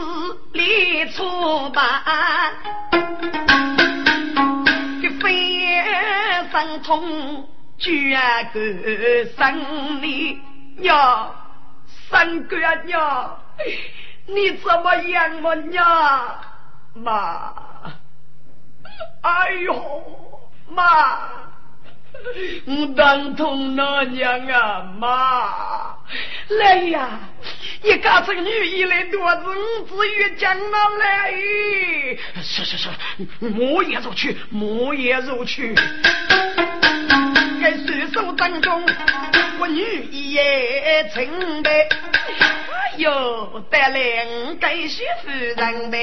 [0.53, 1.85] 里出版，
[5.03, 5.83] 一飞
[6.57, 10.40] 生痛，举个生你
[10.79, 11.31] 呀，
[12.09, 13.37] 三个呀，
[14.27, 16.40] 你怎么样嘛呀？
[16.95, 17.53] 妈，
[19.21, 20.40] 哎呦
[20.71, 21.29] 妈，
[22.67, 25.97] 我当痛老娘啊妈，
[26.49, 27.21] 来呀！
[27.83, 31.33] 一家这个女儿来多子，五子越讲了来。
[32.43, 32.89] 是是是，
[33.39, 35.75] 莫言入去，莫言入去。
[37.62, 38.85] 在水手当中，
[39.59, 45.99] 我女儿也称的，哎呦，带来五个媳妇人的。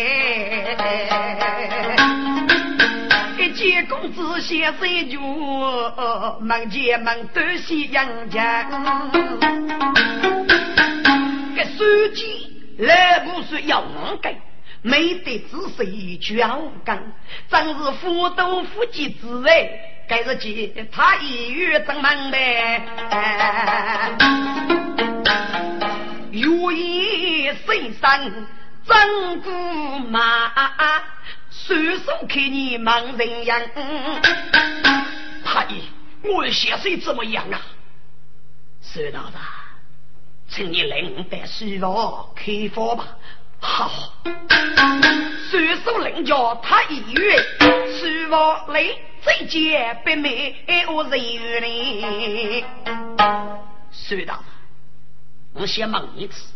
[3.54, 5.20] 见公子先生就
[6.42, 9.12] 门前门都喜洋洋。
[11.56, 14.34] 个书记来不是要五个，
[14.82, 17.14] 没得子谁交干，
[17.50, 19.70] 真是夫都夫妻之爱。
[20.08, 22.82] 该日记他一语怎忙呗？
[26.32, 28.20] 如意身上
[28.86, 29.52] 真姑
[30.10, 30.52] 妈，
[31.56, 33.62] 随手看你忙人样。
[35.46, 35.84] 太医，
[36.24, 37.62] 我先生怎么样啊？
[38.82, 39.22] 孙大，
[40.50, 43.16] 请你领带师傅开方吧。
[43.60, 44.14] 好，
[45.50, 47.38] 随手领教他一月，
[47.98, 48.36] 师傅
[48.72, 48.84] 来
[49.24, 52.66] 再见不美我人缘呢。
[53.92, 54.40] 孙大，
[55.54, 56.52] 我先问一次，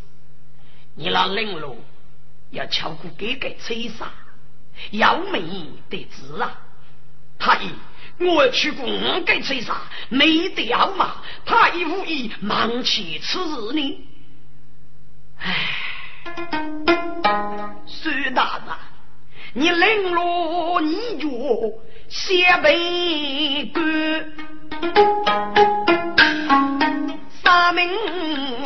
[0.96, 1.82] 你那领路
[2.50, 4.12] 要敲鼓给给吹沙，
[4.92, 6.60] 要命得字啊？
[7.40, 7.70] 他一。
[8.20, 9.78] 我去过五个吹沙，
[10.10, 11.18] 没得好嘛？
[11.46, 14.08] 他一无意忙起此日呢。
[15.38, 16.26] 唉，
[17.86, 18.76] 孙大人，
[19.54, 24.26] 你冷落你就先背歌，
[27.44, 27.88] 三名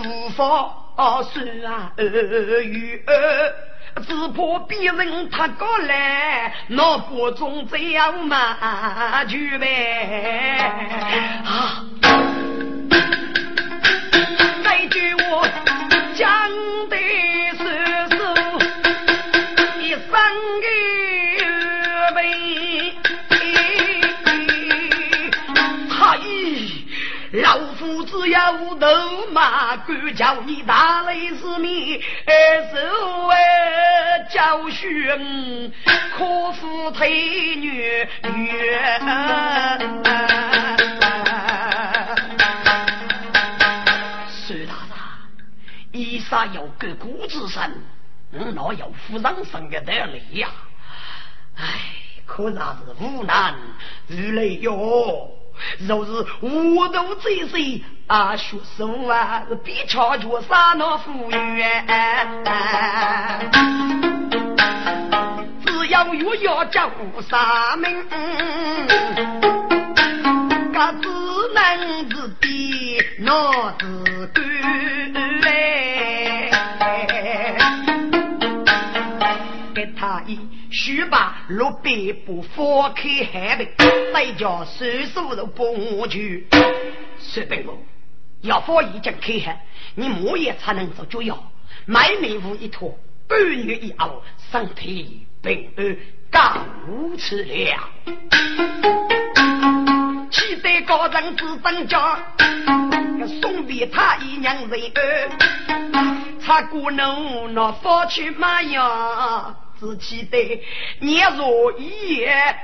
[0.06, 0.81] 无法
[1.24, 3.54] 算二与儿。
[4.08, 10.62] 只怕别人他过来，脑壳中这样嘛去呗
[11.44, 11.84] 啊！
[28.32, 33.38] 要头马，敢叫你打雷是你受哎。
[34.30, 35.74] 教训
[36.16, 38.08] 可夫推女，
[44.30, 44.96] 孙大人，
[45.92, 47.84] 一杀有个孤之身，
[48.32, 50.48] 哪有夫人生的道理呀？
[51.58, 51.66] 唉，
[52.26, 53.54] 可那是无难
[54.08, 55.30] 如来哟。
[55.88, 61.64] 若是无头之水啊，学生啊，比巧绝杀那富裕。
[65.66, 66.90] 只要有要叫
[67.30, 68.08] 三门，
[70.74, 71.10] 个只
[71.54, 74.44] 能是比那子干
[75.42, 76.52] 嘞。
[79.74, 80.40] 给他一。
[80.72, 81.92] 须把六百
[82.26, 83.66] 步放开海的，
[84.14, 86.48] 再叫手术都帮去。
[87.20, 87.78] 说本我
[88.42, 89.66] 要放一件开海，
[89.96, 91.38] 你莫也才能做主要。
[91.86, 92.98] 买内务一脱，
[93.28, 95.98] 半月以后身体平安，
[96.32, 96.58] 高
[97.18, 97.90] 吃了。
[100.30, 102.20] 期待高人之登家，
[103.42, 109.56] 送别他一娘人儿，擦过奴那放去买呀。
[109.82, 110.38] 只期待
[111.00, 112.56] 年若一夜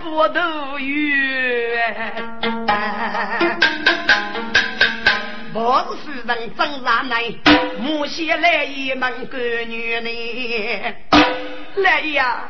[0.00, 1.92] 不都圆。
[5.52, 7.24] 我是夫人真难耐，
[7.80, 10.94] 母先来一门干女呢。
[11.82, 12.48] 来呀，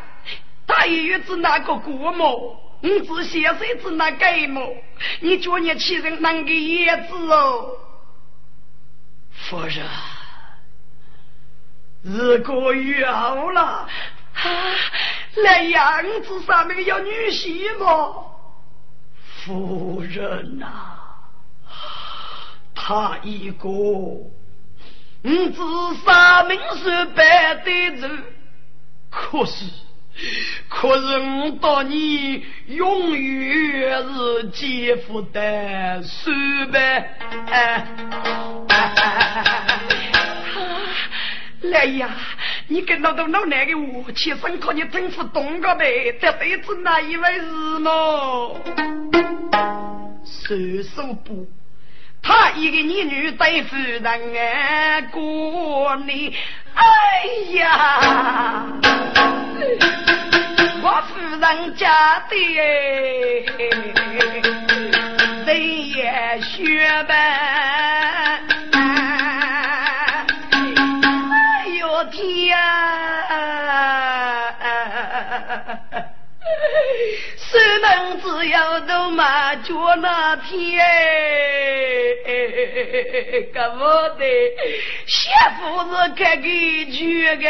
[0.66, 2.60] 大爷子那个过么？
[2.82, 4.76] 你只先生子那个么？
[5.20, 7.78] 你叫你妻人能个叶子哦，
[9.32, 9.86] 夫人。
[12.02, 13.88] 如果要了，啊，
[15.36, 18.24] 那样子上面要女婿吗？
[19.44, 20.66] 夫人呐，
[22.74, 23.68] 他一个，
[25.22, 25.60] 你只
[26.04, 28.24] 上面是白的人，
[29.10, 29.64] 可是，
[30.68, 36.30] 可是我当你永远是姐夫的手
[36.72, 37.16] 呗。
[41.62, 42.10] 来呀，
[42.66, 47.40] 你跟老头老奶的我，起身靠你政府东个呗，这辈子哪一回事
[47.78, 48.60] 么？
[50.24, 51.46] 射手不，
[52.20, 54.04] 他一个女女对夫人
[54.36, 56.34] 爱过你，
[56.74, 56.84] 哎
[57.54, 58.66] 呀，
[60.82, 62.64] 我夫人家的人
[65.94, 68.42] 也学呗。
[72.52, 72.58] 天，
[77.38, 80.84] 谁能只要都麻雀那天，
[83.54, 83.78] 可不
[84.18, 84.24] 得
[85.06, 87.46] 媳妇是开个句个，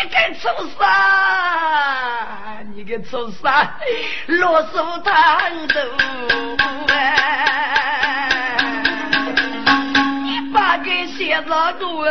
[0.00, 0.42] 你该吃
[0.78, 0.84] 啥？
[2.72, 3.10] 你该吃
[3.42, 3.74] 啥？
[4.28, 5.74] 罗素汤都
[6.92, 6.94] 哎，
[10.54, 12.08] 把根写子煮哦，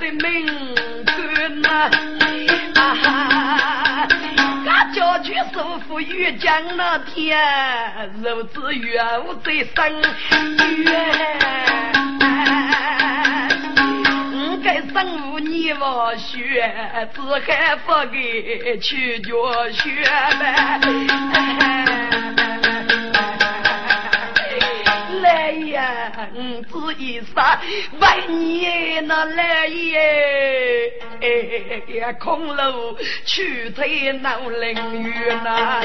[0.00, 0.74] 名
[1.04, 1.90] 贵呐！
[2.76, 3.06] 啊哈，
[4.66, 7.38] 俺家去舒服越江那天，
[8.22, 10.02] 肉质越无最生。
[14.92, 16.70] 生无你王学，
[17.14, 19.30] 只还不给去教
[19.70, 20.04] 学
[20.38, 20.80] 呗。
[25.22, 26.28] 来呀，
[26.68, 27.58] 子一杀，
[28.00, 30.92] 为你那来耶，
[32.20, 35.80] 空楼去退闹凌云呐。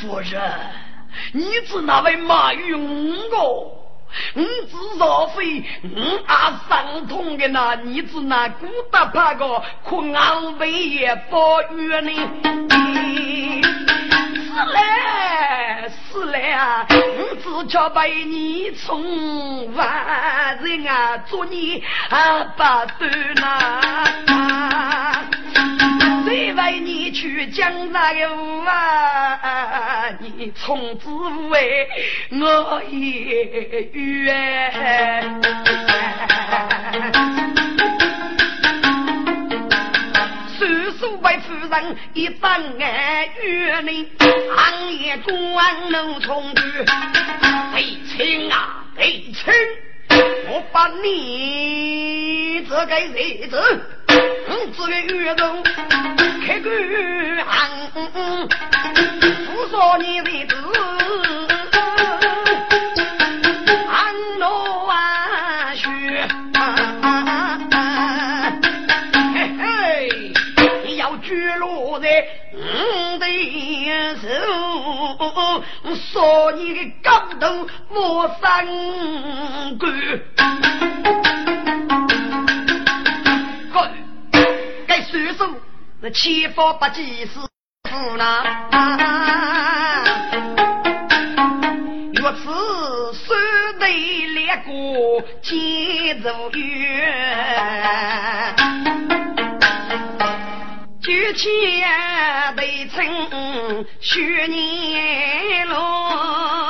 [0.00, 0.40] 夫人，
[1.32, 3.76] 你是那位马云哦？
[4.34, 5.64] 你知道非？
[5.82, 11.36] 你阿伤痛的那，你知那古大怕个可安慰也不
[11.76, 12.10] 怨呢？
[14.52, 14.78] 是嘞，
[16.12, 16.86] 是嘞啊！
[16.90, 22.62] 你只叫被你从万人啊，做你啊不
[22.98, 23.80] 断呐。
[26.30, 30.08] 谁为你去讲那个啊？
[30.20, 31.10] 你从此
[31.48, 31.88] 为
[32.30, 35.42] 我也冤。
[40.56, 40.64] 叔
[41.00, 44.06] 叔为夫人一番爱怨你，
[44.54, 46.64] 行业官能从军，
[47.74, 49.52] 北清啊北清，
[50.48, 53.56] 我把你这个日子，
[54.48, 55.62] 我这个月头
[56.46, 56.70] 开个
[57.44, 57.90] 行，
[59.46, 60.54] 不说你的子，
[63.88, 64.44] 安乐
[64.86, 65.88] 万许。
[69.34, 69.62] 嘿嘿，
[70.84, 72.08] 你要居落在
[72.52, 73.24] 我的
[74.16, 74.28] 手，
[76.12, 76.99] 说你的。
[77.40, 77.46] 居
[77.94, 78.76] 落在我
[79.78, 80.30] 的手，
[83.72, 85.70] 说你的高头莫三个。
[86.02, 87.38] 那千方百计是
[87.90, 88.42] 苦难，
[92.14, 93.36] 若此三
[93.78, 93.86] 对
[94.28, 94.70] 两个
[95.42, 98.54] 结如缘，
[101.02, 101.44] 九千
[102.56, 102.96] 对称
[104.00, 106.69] 许年 long。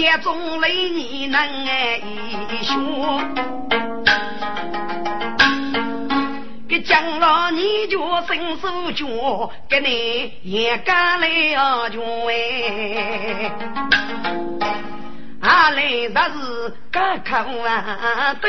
[0.00, 3.20] 家中雷你能一说，
[6.68, 13.50] 给将来你就伸手脚，给你也干来啊穷哎，
[15.40, 15.82] 阿来
[16.12, 18.48] 那是干口啊的，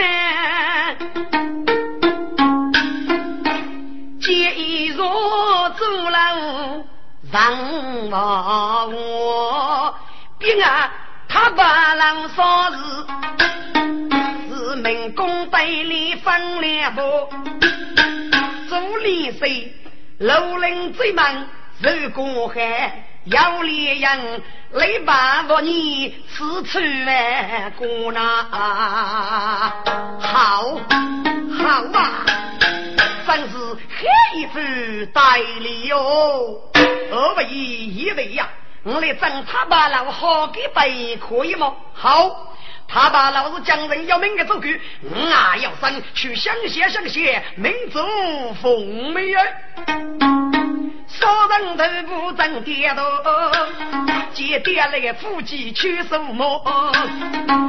[4.21, 6.85] 借一若走了
[7.31, 8.11] 让
[8.91, 9.95] 我
[10.37, 10.91] 别啊。
[11.31, 12.77] 他把郎说是
[14.49, 17.01] 是民工队里分两步，
[18.67, 19.71] 朱立水
[20.17, 21.45] 楼林最忙，
[21.81, 28.43] 如过海要猎人，雷把我你四处来过那，
[30.19, 30.79] 好
[31.57, 32.25] 好啊，
[33.27, 34.59] 真是黑一副
[35.13, 36.71] 代理哟，
[37.11, 38.49] 二位一位呀。
[38.83, 41.73] 我来整他把老好给背可以吗？
[41.93, 42.53] 好，
[42.87, 47.19] 他把老子将人要命的走去，我啊要生去乡下乡下，
[47.55, 47.99] 民族
[48.61, 49.45] 奉命儿，
[51.07, 53.03] 少人头不争跌倒，
[54.33, 56.63] 接爹来夫妻去什么？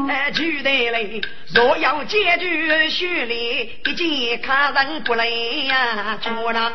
[0.09, 1.05] 哎，去得来，
[1.53, 6.73] 若要解决血里，一见看人不来呀，做了。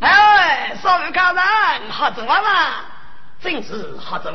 [0.00, 2.86] 哎，少位高人，好走啊！
[3.42, 4.32] 真是好走。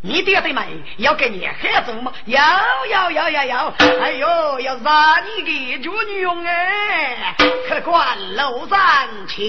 [0.00, 0.66] 你爹爹们
[0.98, 2.12] 要给你喝走吗？
[2.26, 2.40] 要
[2.86, 3.74] 要要要要！
[4.00, 7.34] 哎呦，要杀你的猪女佣哎！
[7.68, 8.78] 客官楼上
[9.28, 9.44] 请。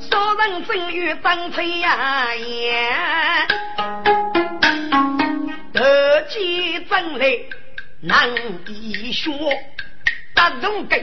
[0.00, 3.46] 少人正月当炊烟，
[5.72, 7.26] 得计正来
[8.00, 8.30] 难
[8.68, 9.32] 一说。
[10.34, 10.98] 大龙根，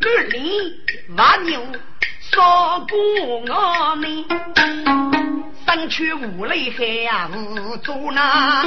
[0.00, 0.80] 二里
[1.16, 1.60] 瓦牛，
[2.20, 4.24] 少过我们，
[5.66, 8.64] 身躯无泪还无助呐。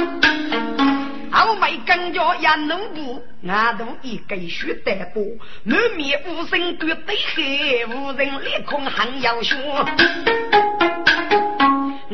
[1.32, 5.24] 后尾跟着一农部，俺都一根血带波，
[5.64, 9.58] 满面无声绝对黑，无人脸孔很要凶，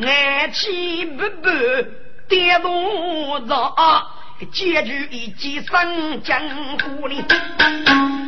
[0.02, 1.48] 爱气不不
[2.28, 3.74] 跌落着。
[4.45, 6.39] 结局已经上江
[6.78, 7.24] 湖里，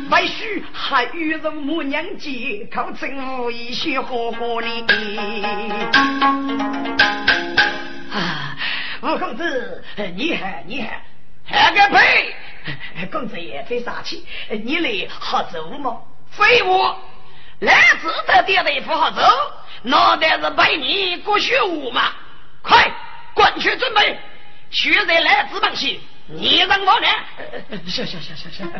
[0.09, 4.83] 为须还与人母娘结，靠政府一些火火里。
[8.11, 8.57] 啊，
[9.01, 9.83] 吴公子，
[10.15, 10.89] 你好，你好，
[11.45, 12.35] 还个呸！
[13.11, 14.25] 公子也非傻气，
[14.63, 15.99] 你来好走吗？
[16.31, 16.91] 废物！
[17.59, 19.21] 来自的爹的不好走，
[19.83, 22.11] 脑袋是百年过学武嘛？
[22.63, 22.91] 快
[23.35, 24.19] 滚去准备，
[24.71, 27.07] 学在来自门西，你让我呢？
[27.87, 28.71] 行行行行行，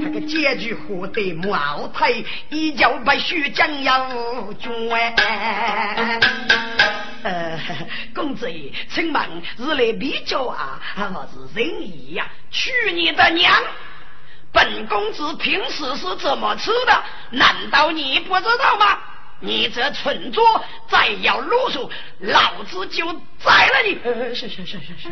[0.00, 2.12] 那个结局活得茅台，
[2.50, 4.08] 一脚把血将要
[4.54, 4.70] 捐。
[7.22, 7.58] 呃，
[8.14, 12.26] 公子爷，请问是来比较啊，还是仁义呀？
[12.50, 13.52] 去你的娘！
[14.52, 17.02] 本公子平时是怎么吃的？
[17.30, 18.98] 难道你不知道吗？
[19.40, 20.40] 你这蠢猪，
[20.88, 21.88] 再要啰嗦，
[22.20, 23.06] 老子就
[23.38, 24.34] 宰了你！
[24.34, 25.08] 是是是是是。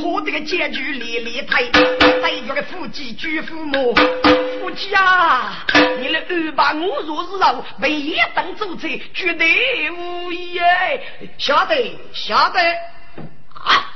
[0.00, 3.92] 和这个结局连连抬，逮住个夫妻举父母，
[4.60, 5.66] 夫妻啊，
[5.98, 11.00] 你来安排我若是让为一等主宰，绝对无疑哎！
[11.38, 11.74] 晓得
[12.12, 12.60] 晓得
[13.64, 13.92] 啊！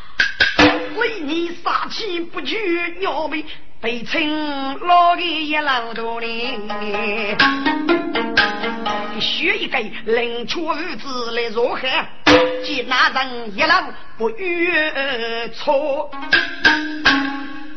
[0.97, 3.45] 为你杀妻不惧鸟背。
[3.81, 6.61] 被称老的一老多年，
[9.18, 12.07] 学一个灵巧儿子来若汉，
[12.62, 13.83] 见那人一老
[14.18, 16.11] 不越错。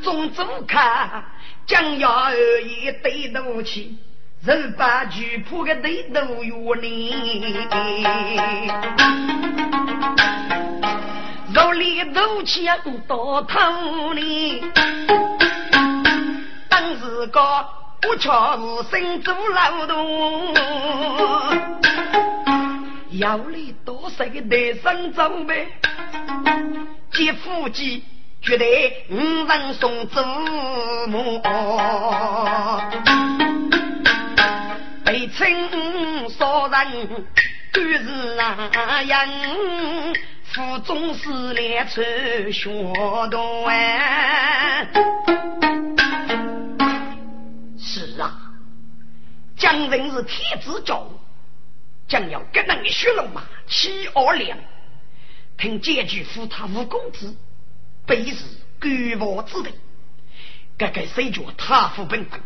[0.02, 1.24] 总主看
[1.66, 3.98] 将要二爷对斗气，
[4.44, 6.52] 人把举破个对斗越
[6.82, 7.16] 呢，
[11.54, 12.66] 肉里斗气
[13.08, 14.62] 到头呢。
[16.74, 17.40] 当时个
[18.02, 20.56] 不巧是身做劳动，
[23.12, 25.68] 要里多少个内生装备，
[27.12, 28.04] 接夫妻
[28.42, 29.16] 绝对五
[29.46, 30.20] 人送祖
[31.10, 31.40] 母，
[35.06, 37.28] 被称杀人
[37.72, 39.28] 就是那样，
[40.46, 42.02] 府中是来出
[42.52, 42.72] 血
[43.30, 43.74] 动啊。
[49.64, 51.08] 江人是天子教，
[52.10, 54.58] 将要跟那个血龙马七二两，
[55.56, 57.34] 凭结局扶他五公子，
[58.06, 58.44] 本是
[58.82, 59.74] 官王之地，
[60.78, 62.42] 该该谁觉他府本分？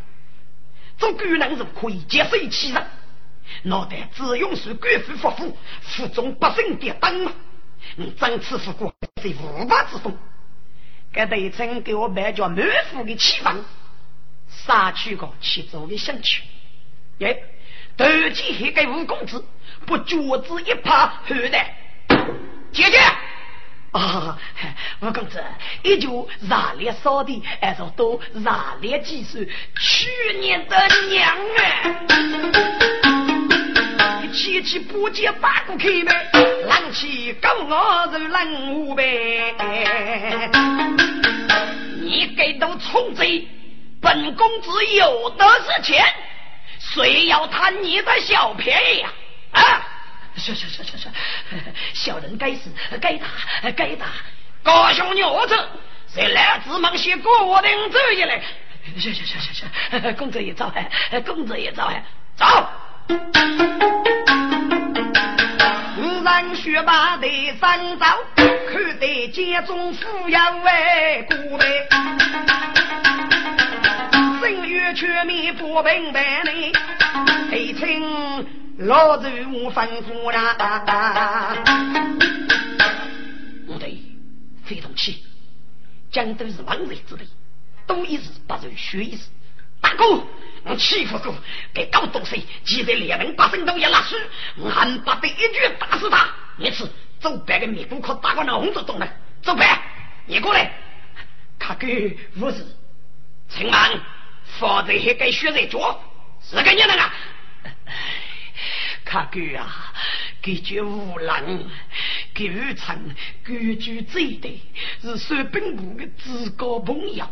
[1.00, 2.86] 做官人是可以接受其人，
[3.64, 7.32] 脑袋只用是官府发福，府中百姓的灯嘛。
[7.96, 8.94] 你张此府国
[9.24, 10.16] 是无法之风，
[11.12, 13.56] 该得称给我办叫满府的气氛。
[14.48, 16.44] 杀去个其中的兴趣，
[17.20, 17.44] 耶！
[17.98, 19.44] 突击黑给吴公子，
[19.86, 21.76] 不脚趾一拍，后来
[22.72, 22.98] 姐姐
[23.92, 24.38] 啊，
[25.00, 25.44] 吴公子
[25.82, 28.52] 一就热烈扫地，还是都热
[28.82, 29.44] 烈计算
[29.80, 30.78] 去年的
[31.10, 31.96] 娘啊！
[34.32, 36.30] 七七八节打过去呗，
[36.68, 39.56] 浪起高傲是冷五呗，
[42.00, 43.48] 你给都冲贼！
[44.00, 46.06] 本公子有的是钱，
[46.94, 49.10] 谁要贪你的小便宜呀？
[49.52, 49.86] 啊！
[50.36, 51.10] 是是是是是，
[51.94, 52.70] 小人该死，
[53.02, 53.26] 该打，
[53.76, 54.06] 该打。
[54.64, 55.58] 高兄牛子，
[56.08, 58.40] 谁来自门西过我的走进来？
[59.00, 60.88] 是是是是是，公子也招喊，
[61.24, 62.04] 公子也招喊，
[62.36, 62.46] 走。
[65.98, 67.28] 五人学霸的
[67.60, 71.66] 三招，看得家中富有为过来。
[74.48, 76.52] 正月全面不平白呢，
[77.52, 81.54] 黑青老祖我吩咐啦。
[83.66, 83.98] 不对，
[84.64, 85.22] 非同气，
[86.10, 87.28] 江都是王瑞之地，
[87.86, 89.24] 多一事不如学一事。
[89.82, 90.24] 大哥，
[90.64, 91.36] 我欺负过，
[91.74, 94.16] 给搞东西，记得连人百姓都要拉屎，
[94.56, 96.26] 我恨不得一句打死他。
[96.58, 96.90] 一次
[97.20, 99.10] 走白个面部可打个那红子动了，
[99.42, 99.78] 走白，
[100.26, 100.72] 你过来，
[101.60, 102.66] 他给无事，
[103.50, 103.92] 请慢。
[104.60, 106.02] 否则还该学人做，
[106.42, 107.12] 是个你那个，
[109.06, 109.94] 卡哥啊。
[110.42, 111.70] 这句无能，
[112.38, 112.96] 给二层，
[113.44, 114.60] 规矩最对，
[115.02, 117.26] 是水兵部的至高朋友。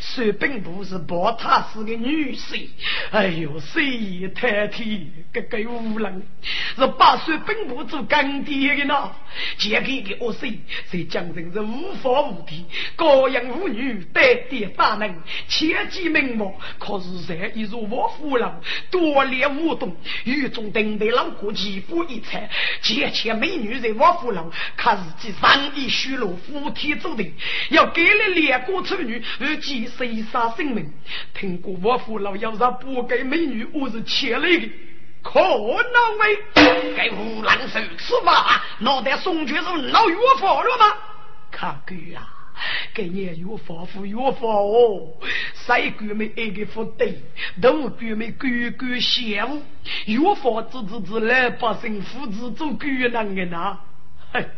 [0.00, 2.68] 水兵部是宝塔寺的女婿，
[3.10, 6.22] 哎呦，谁也太天，这个无能
[6.76, 9.10] 是把水兵部做干爹的呢。
[9.58, 10.60] 结给的恶水，
[10.90, 15.12] 在江人是无法无天，高阳妇女，带点大能，
[15.48, 18.48] 千机名目，可是在一如我夫人，
[18.92, 22.48] 多练武动，雨中等待老国旗鼓一彩。
[22.82, 27.32] 见前美女在王府楼，可是既上衣虚露，夫妻注定
[27.70, 30.92] 要给了两个处女，而今谁杀性命？
[31.34, 34.70] 听过我父老要让不给美女，我是欠来的。
[35.22, 38.64] 可能为给无浪手是吧？
[38.80, 40.96] 脑袋送去是老岳父了吗？
[41.52, 42.26] 卡哥啊，
[42.92, 45.12] 给你岳父父岳父哦，
[45.54, 47.20] 谁哥没一个福对，
[47.60, 49.62] 都哥没哥哥羡慕，
[50.06, 53.78] 岳父子子子老百姓父子做狗男的呐，
[54.32, 54.48] 嘿，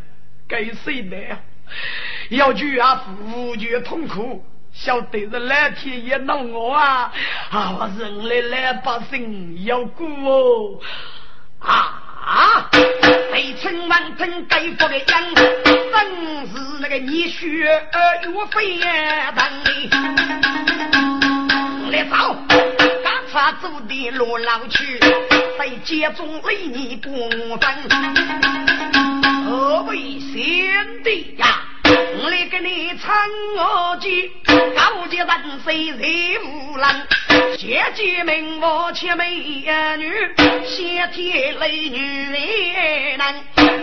[0.47, 1.17] 给谁的？
[2.29, 4.43] 要去啊，父就痛苦。
[4.73, 7.11] 晓得是蓝天也恼我啊！
[7.49, 10.81] 啊，人类老百姓要过哦！
[11.59, 12.69] 啊，
[13.31, 17.47] 北村王村盖房的样，真是那个你血
[17.93, 18.79] 儿岳飞
[19.33, 19.89] 等你
[21.91, 22.35] 来走，
[23.01, 24.99] 刚才走的路老去，
[25.57, 27.13] 在街中为你过
[27.57, 27.65] 分，
[29.45, 31.61] 何为先帝呀？
[32.17, 33.15] 我来给你唱
[33.57, 35.29] 我句，高洁人
[35.63, 36.85] 谁谁无能？
[37.57, 39.65] 谢姐名我且美女，
[40.65, 43.35] 谢天雷女难，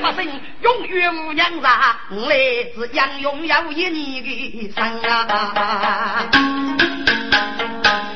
[0.03, 0.31] 百姓
[0.63, 2.37] 永远无娘杀，我来
[2.75, 6.29] 自杨勇有一年的生啊，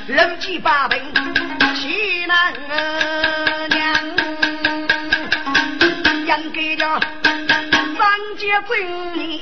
[0.06, 0.98] 人几八百
[1.74, 2.36] 岂能
[3.68, 3.76] 娘？
[6.26, 7.00] 应该叫
[8.56, 8.80] 三姐尊
[9.14, 9.38] 你。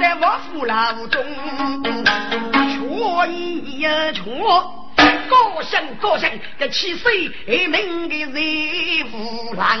[0.00, 1.22] 在我父老中，
[2.70, 2.74] 缺
[3.30, 3.82] 一
[4.14, 4.22] 缺，
[5.28, 7.28] 高兴高兴，这七岁
[7.68, 8.34] 命的人
[9.10, 9.78] 夫郎。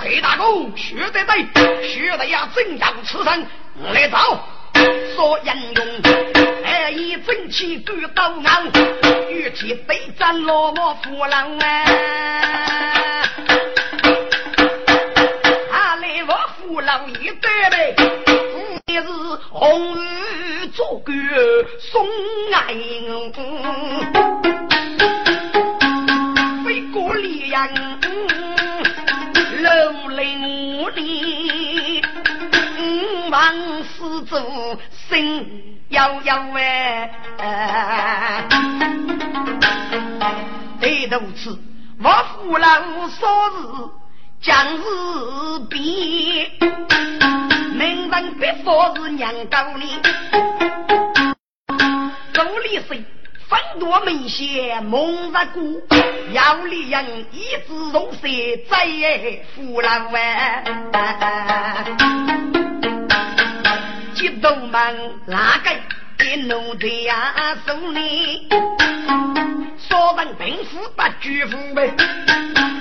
[0.00, 1.22] 裴大哥，学得
[1.52, 3.46] 对，学得呀，正要此生
[3.92, 4.16] 来走，
[5.14, 6.35] 说英勇。
[6.66, 8.66] 爱以正气赶刀昂，
[9.30, 11.62] 与其对战落寞夫郎啊！
[15.70, 17.94] 他来我夫郎一对嘞，
[18.86, 19.02] 你是
[19.48, 21.16] 红日做官
[21.78, 22.04] 送
[22.52, 22.74] 爱
[26.64, 27.68] 飞过烈阳，
[29.62, 32.02] 楼林里，
[33.30, 33.54] 王
[33.84, 34.36] 四祖
[35.08, 35.75] 心。
[35.96, 38.44] 摇摇哎，
[40.78, 41.58] 对如此，
[42.04, 42.68] 我父老
[43.08, 43.56] 说是
[44.42, 44.80] 将日
[45.70, 46.50] 变，
[47.72, 49.98] 名人别说是娘高你，
[52.34, 53.02] 周立生
[53.48, 55.62] 分多明显蒙着过，
[56.32, 58.28] 要里人一直容色
[58.68, 58.86] 在
[59.54, 60.62] 父老哎。
[64.16, 65.70] 激动们哪个
[66.24, 67.34] 一怒的呀？
[67.66, 68.48] 送你
[69.78, 71.88] 说人贫富不拘富呗，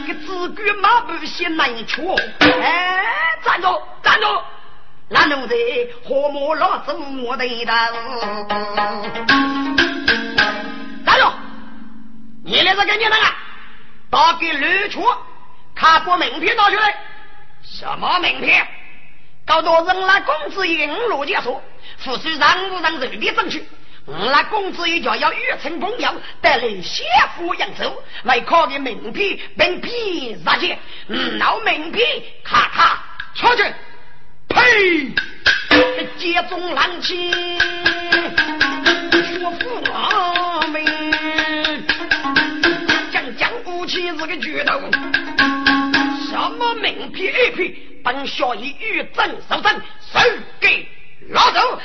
[0.08, 2.02] 个自古马不嫌难吃。
[2.40, 3.04] 哎，
[3.44, 3.68] 站住
[4.02, 4.28] 站住！
[5.10, 5.54] 那奴才
[6.06, 7.74] 何莫老子我的道？
[11.06, 11.34] 站住！
[12.46, 13.36] 你那是干什么啊？
[14.10, 15.04] 打给吕处，
[15.76, 16.96] 看过名片拿出来。
[17.62, 18.66] 什么名片？
[19.46, 21.62] 搞到人那公子一五路结束，
[22.00, 23.64] 复须让无让人的争取。
[24.06, 26.10] 我那公子一家要与成朋友，
[26.42, 27.06] 带来先
[27.38, 30.78] 富扬州，为考的名片，名片杀钱，
[31.38, 32.06] 闹名片，
[32.44, 33.04] 咔咔
[33.36, 33.64] 出去，
[34.48, 35.12] 呸！
[36.18, 37.32] 街中浪气，
[39.12, 40.84] 说服我们，
[43.12, 44.80] 将将武器是个巨头，
[46.30, 47.95] 什么名片一片？
[48.06, 50.20] 本小爷与正守正，手
[50.60, 50.88] 给
[51.32, 51.82] 拉走。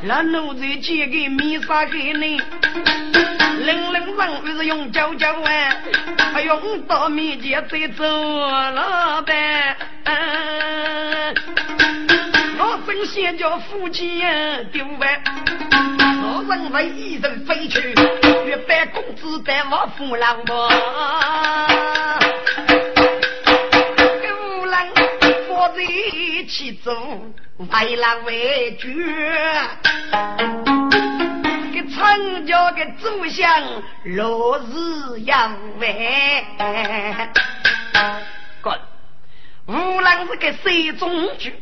[0.00, 2.40] 那奴才借给米沙给你，
[3.66, 5.76] 冷冷人不是用脚脚哎，
[6.32, 9.76] 还用到米前再走了呗。
[12.58, 14.22] 我真想叫夫妻
[14.72, 15.22] 丢完，
[16.22, 17.92] 我认为一人飞去，
[18.46, 20.70] 月半工资带我父老婆。
[25.80, 26.92] 一起走，
[27.56, 28.88] 为了为主，
[31.72, 36.44] 给参加个祖相落日要为。
[38.60, 38.80] 哥，
[39.66, 41.54] 无论是个谁中举，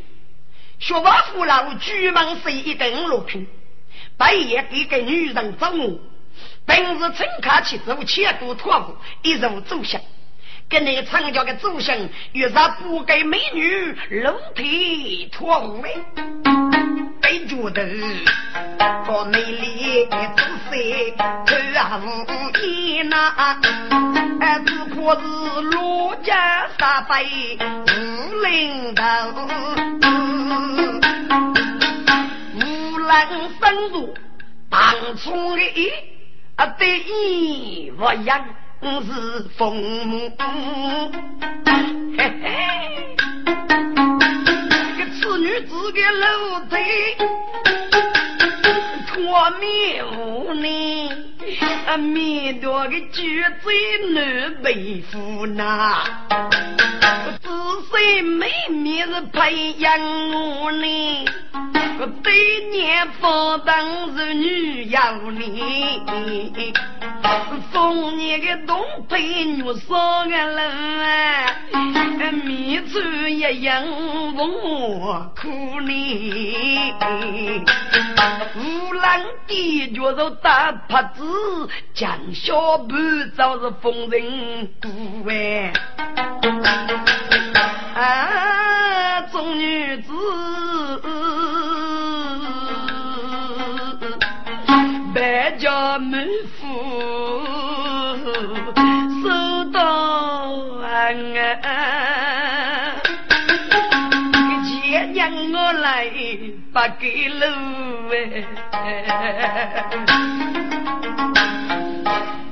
[0.78, 3.46] 学霸父老举门是一等落品，
[4.16, 5.98] 半夜给个女人找我，
[6.66, 10.00] 平时乘客去走，千多托付，一入祖相。
[10.68, 15.96] 跟你参加个祖先，遇上不给美女，肉体脱位，
[17.20, 17.86] 被觉得
[19.06, 20.76] 个美丽姿色
[21.46, 21.54] 可
[22.00, 22.06] 无
[22.66, 23.56] 言呐，
[24.66, 25.20] 只可是
[25.70, 29.02] 罗家三百五零头，
[32.54, 33.08] 无人
[33.60, 34.14] 深入
[34.68, 35.62] 当初的
[36.56, 38.44] 啊对意不样
[38.82, 40.30] 是风母，
[42.16, 43.16] 嘿嘿，
[44.96, 46.24] 个此女子的楼
[46.70, 46.74] 梯。
[49.18, 49.64] 我命
[50.62, 50.66] 呢，
[51.86, 53.72] 啊，面多个绝嘴
[54.12, 56.02] 难背负呐，
[57.40, 57.48] 仔
[57.90, 59.98] 细妹妹是培养
[60.32, 61.24] 我呢，
[62.00, 66.74] 我对年方当是女妖呢，
[67.72, 70.58] 逢年个东北女少个人
[71.00, 71.46] 啊，
[72.44, 73.84] 面出一样
[74.34, 77.64] 我苦呢，
[78.56, 81.22] 无浪的脚肉大帕子，
[81.94, 84.88] 江小半早是风人故
[85.28, 85.72] 哎，
[87.94, 90.12] 啊，众女子
[95.14, 96.28] 百家门
[96.58, 96.66] 夫
[99.22, 99.80] 收到
[106.76, 107.46] 不给路
[108.10, 108.44] 哎，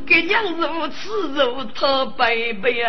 [0.06, 2.88] 给娘如此如他白白啊，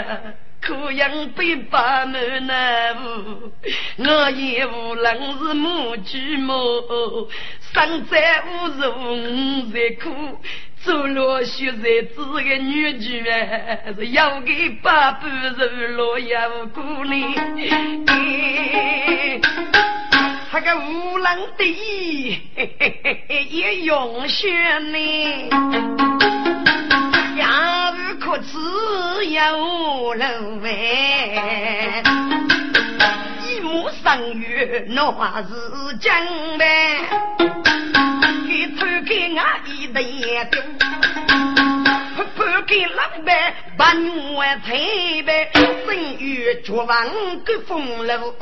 [0.62, 3.52] 可养被把门难无，
[3.98, 6.54] 我也无能是母举母，
[7.74, 10.40] 生在无助五在苦。
[10.86, 15.28] 走落血在子个女婿，要给爸爸
[15.58, 17.34] 是落要姑娘，
[20.56, 22.40] 他个无能的意
[23.52, 25.50] 也用血呢，
[27.36, 28.56] 要不可耻
[29.32, 32.02] 要人为，
[33.46, 36.64] 一目上月那是真的。
[38.48, 40.62] 给偷给俺一的眼丢，
[42.36, 43.94] 不给老板把
[44.34, 46.86] 我推呗，正月绝望
[47.46, 48.36] 个风流，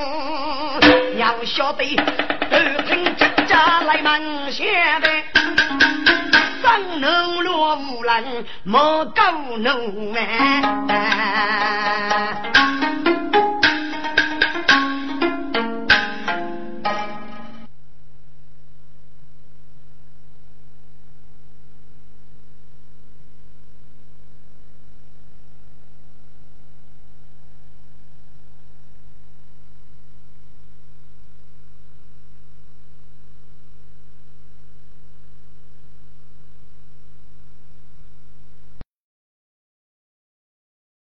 [1.17, 1.95] 要晓得
[2.49, 4.65] 都听家家来忙些
[5.01, 5.23] 呗，
[6.61, 10.61] 上能落无人莫高楼哎。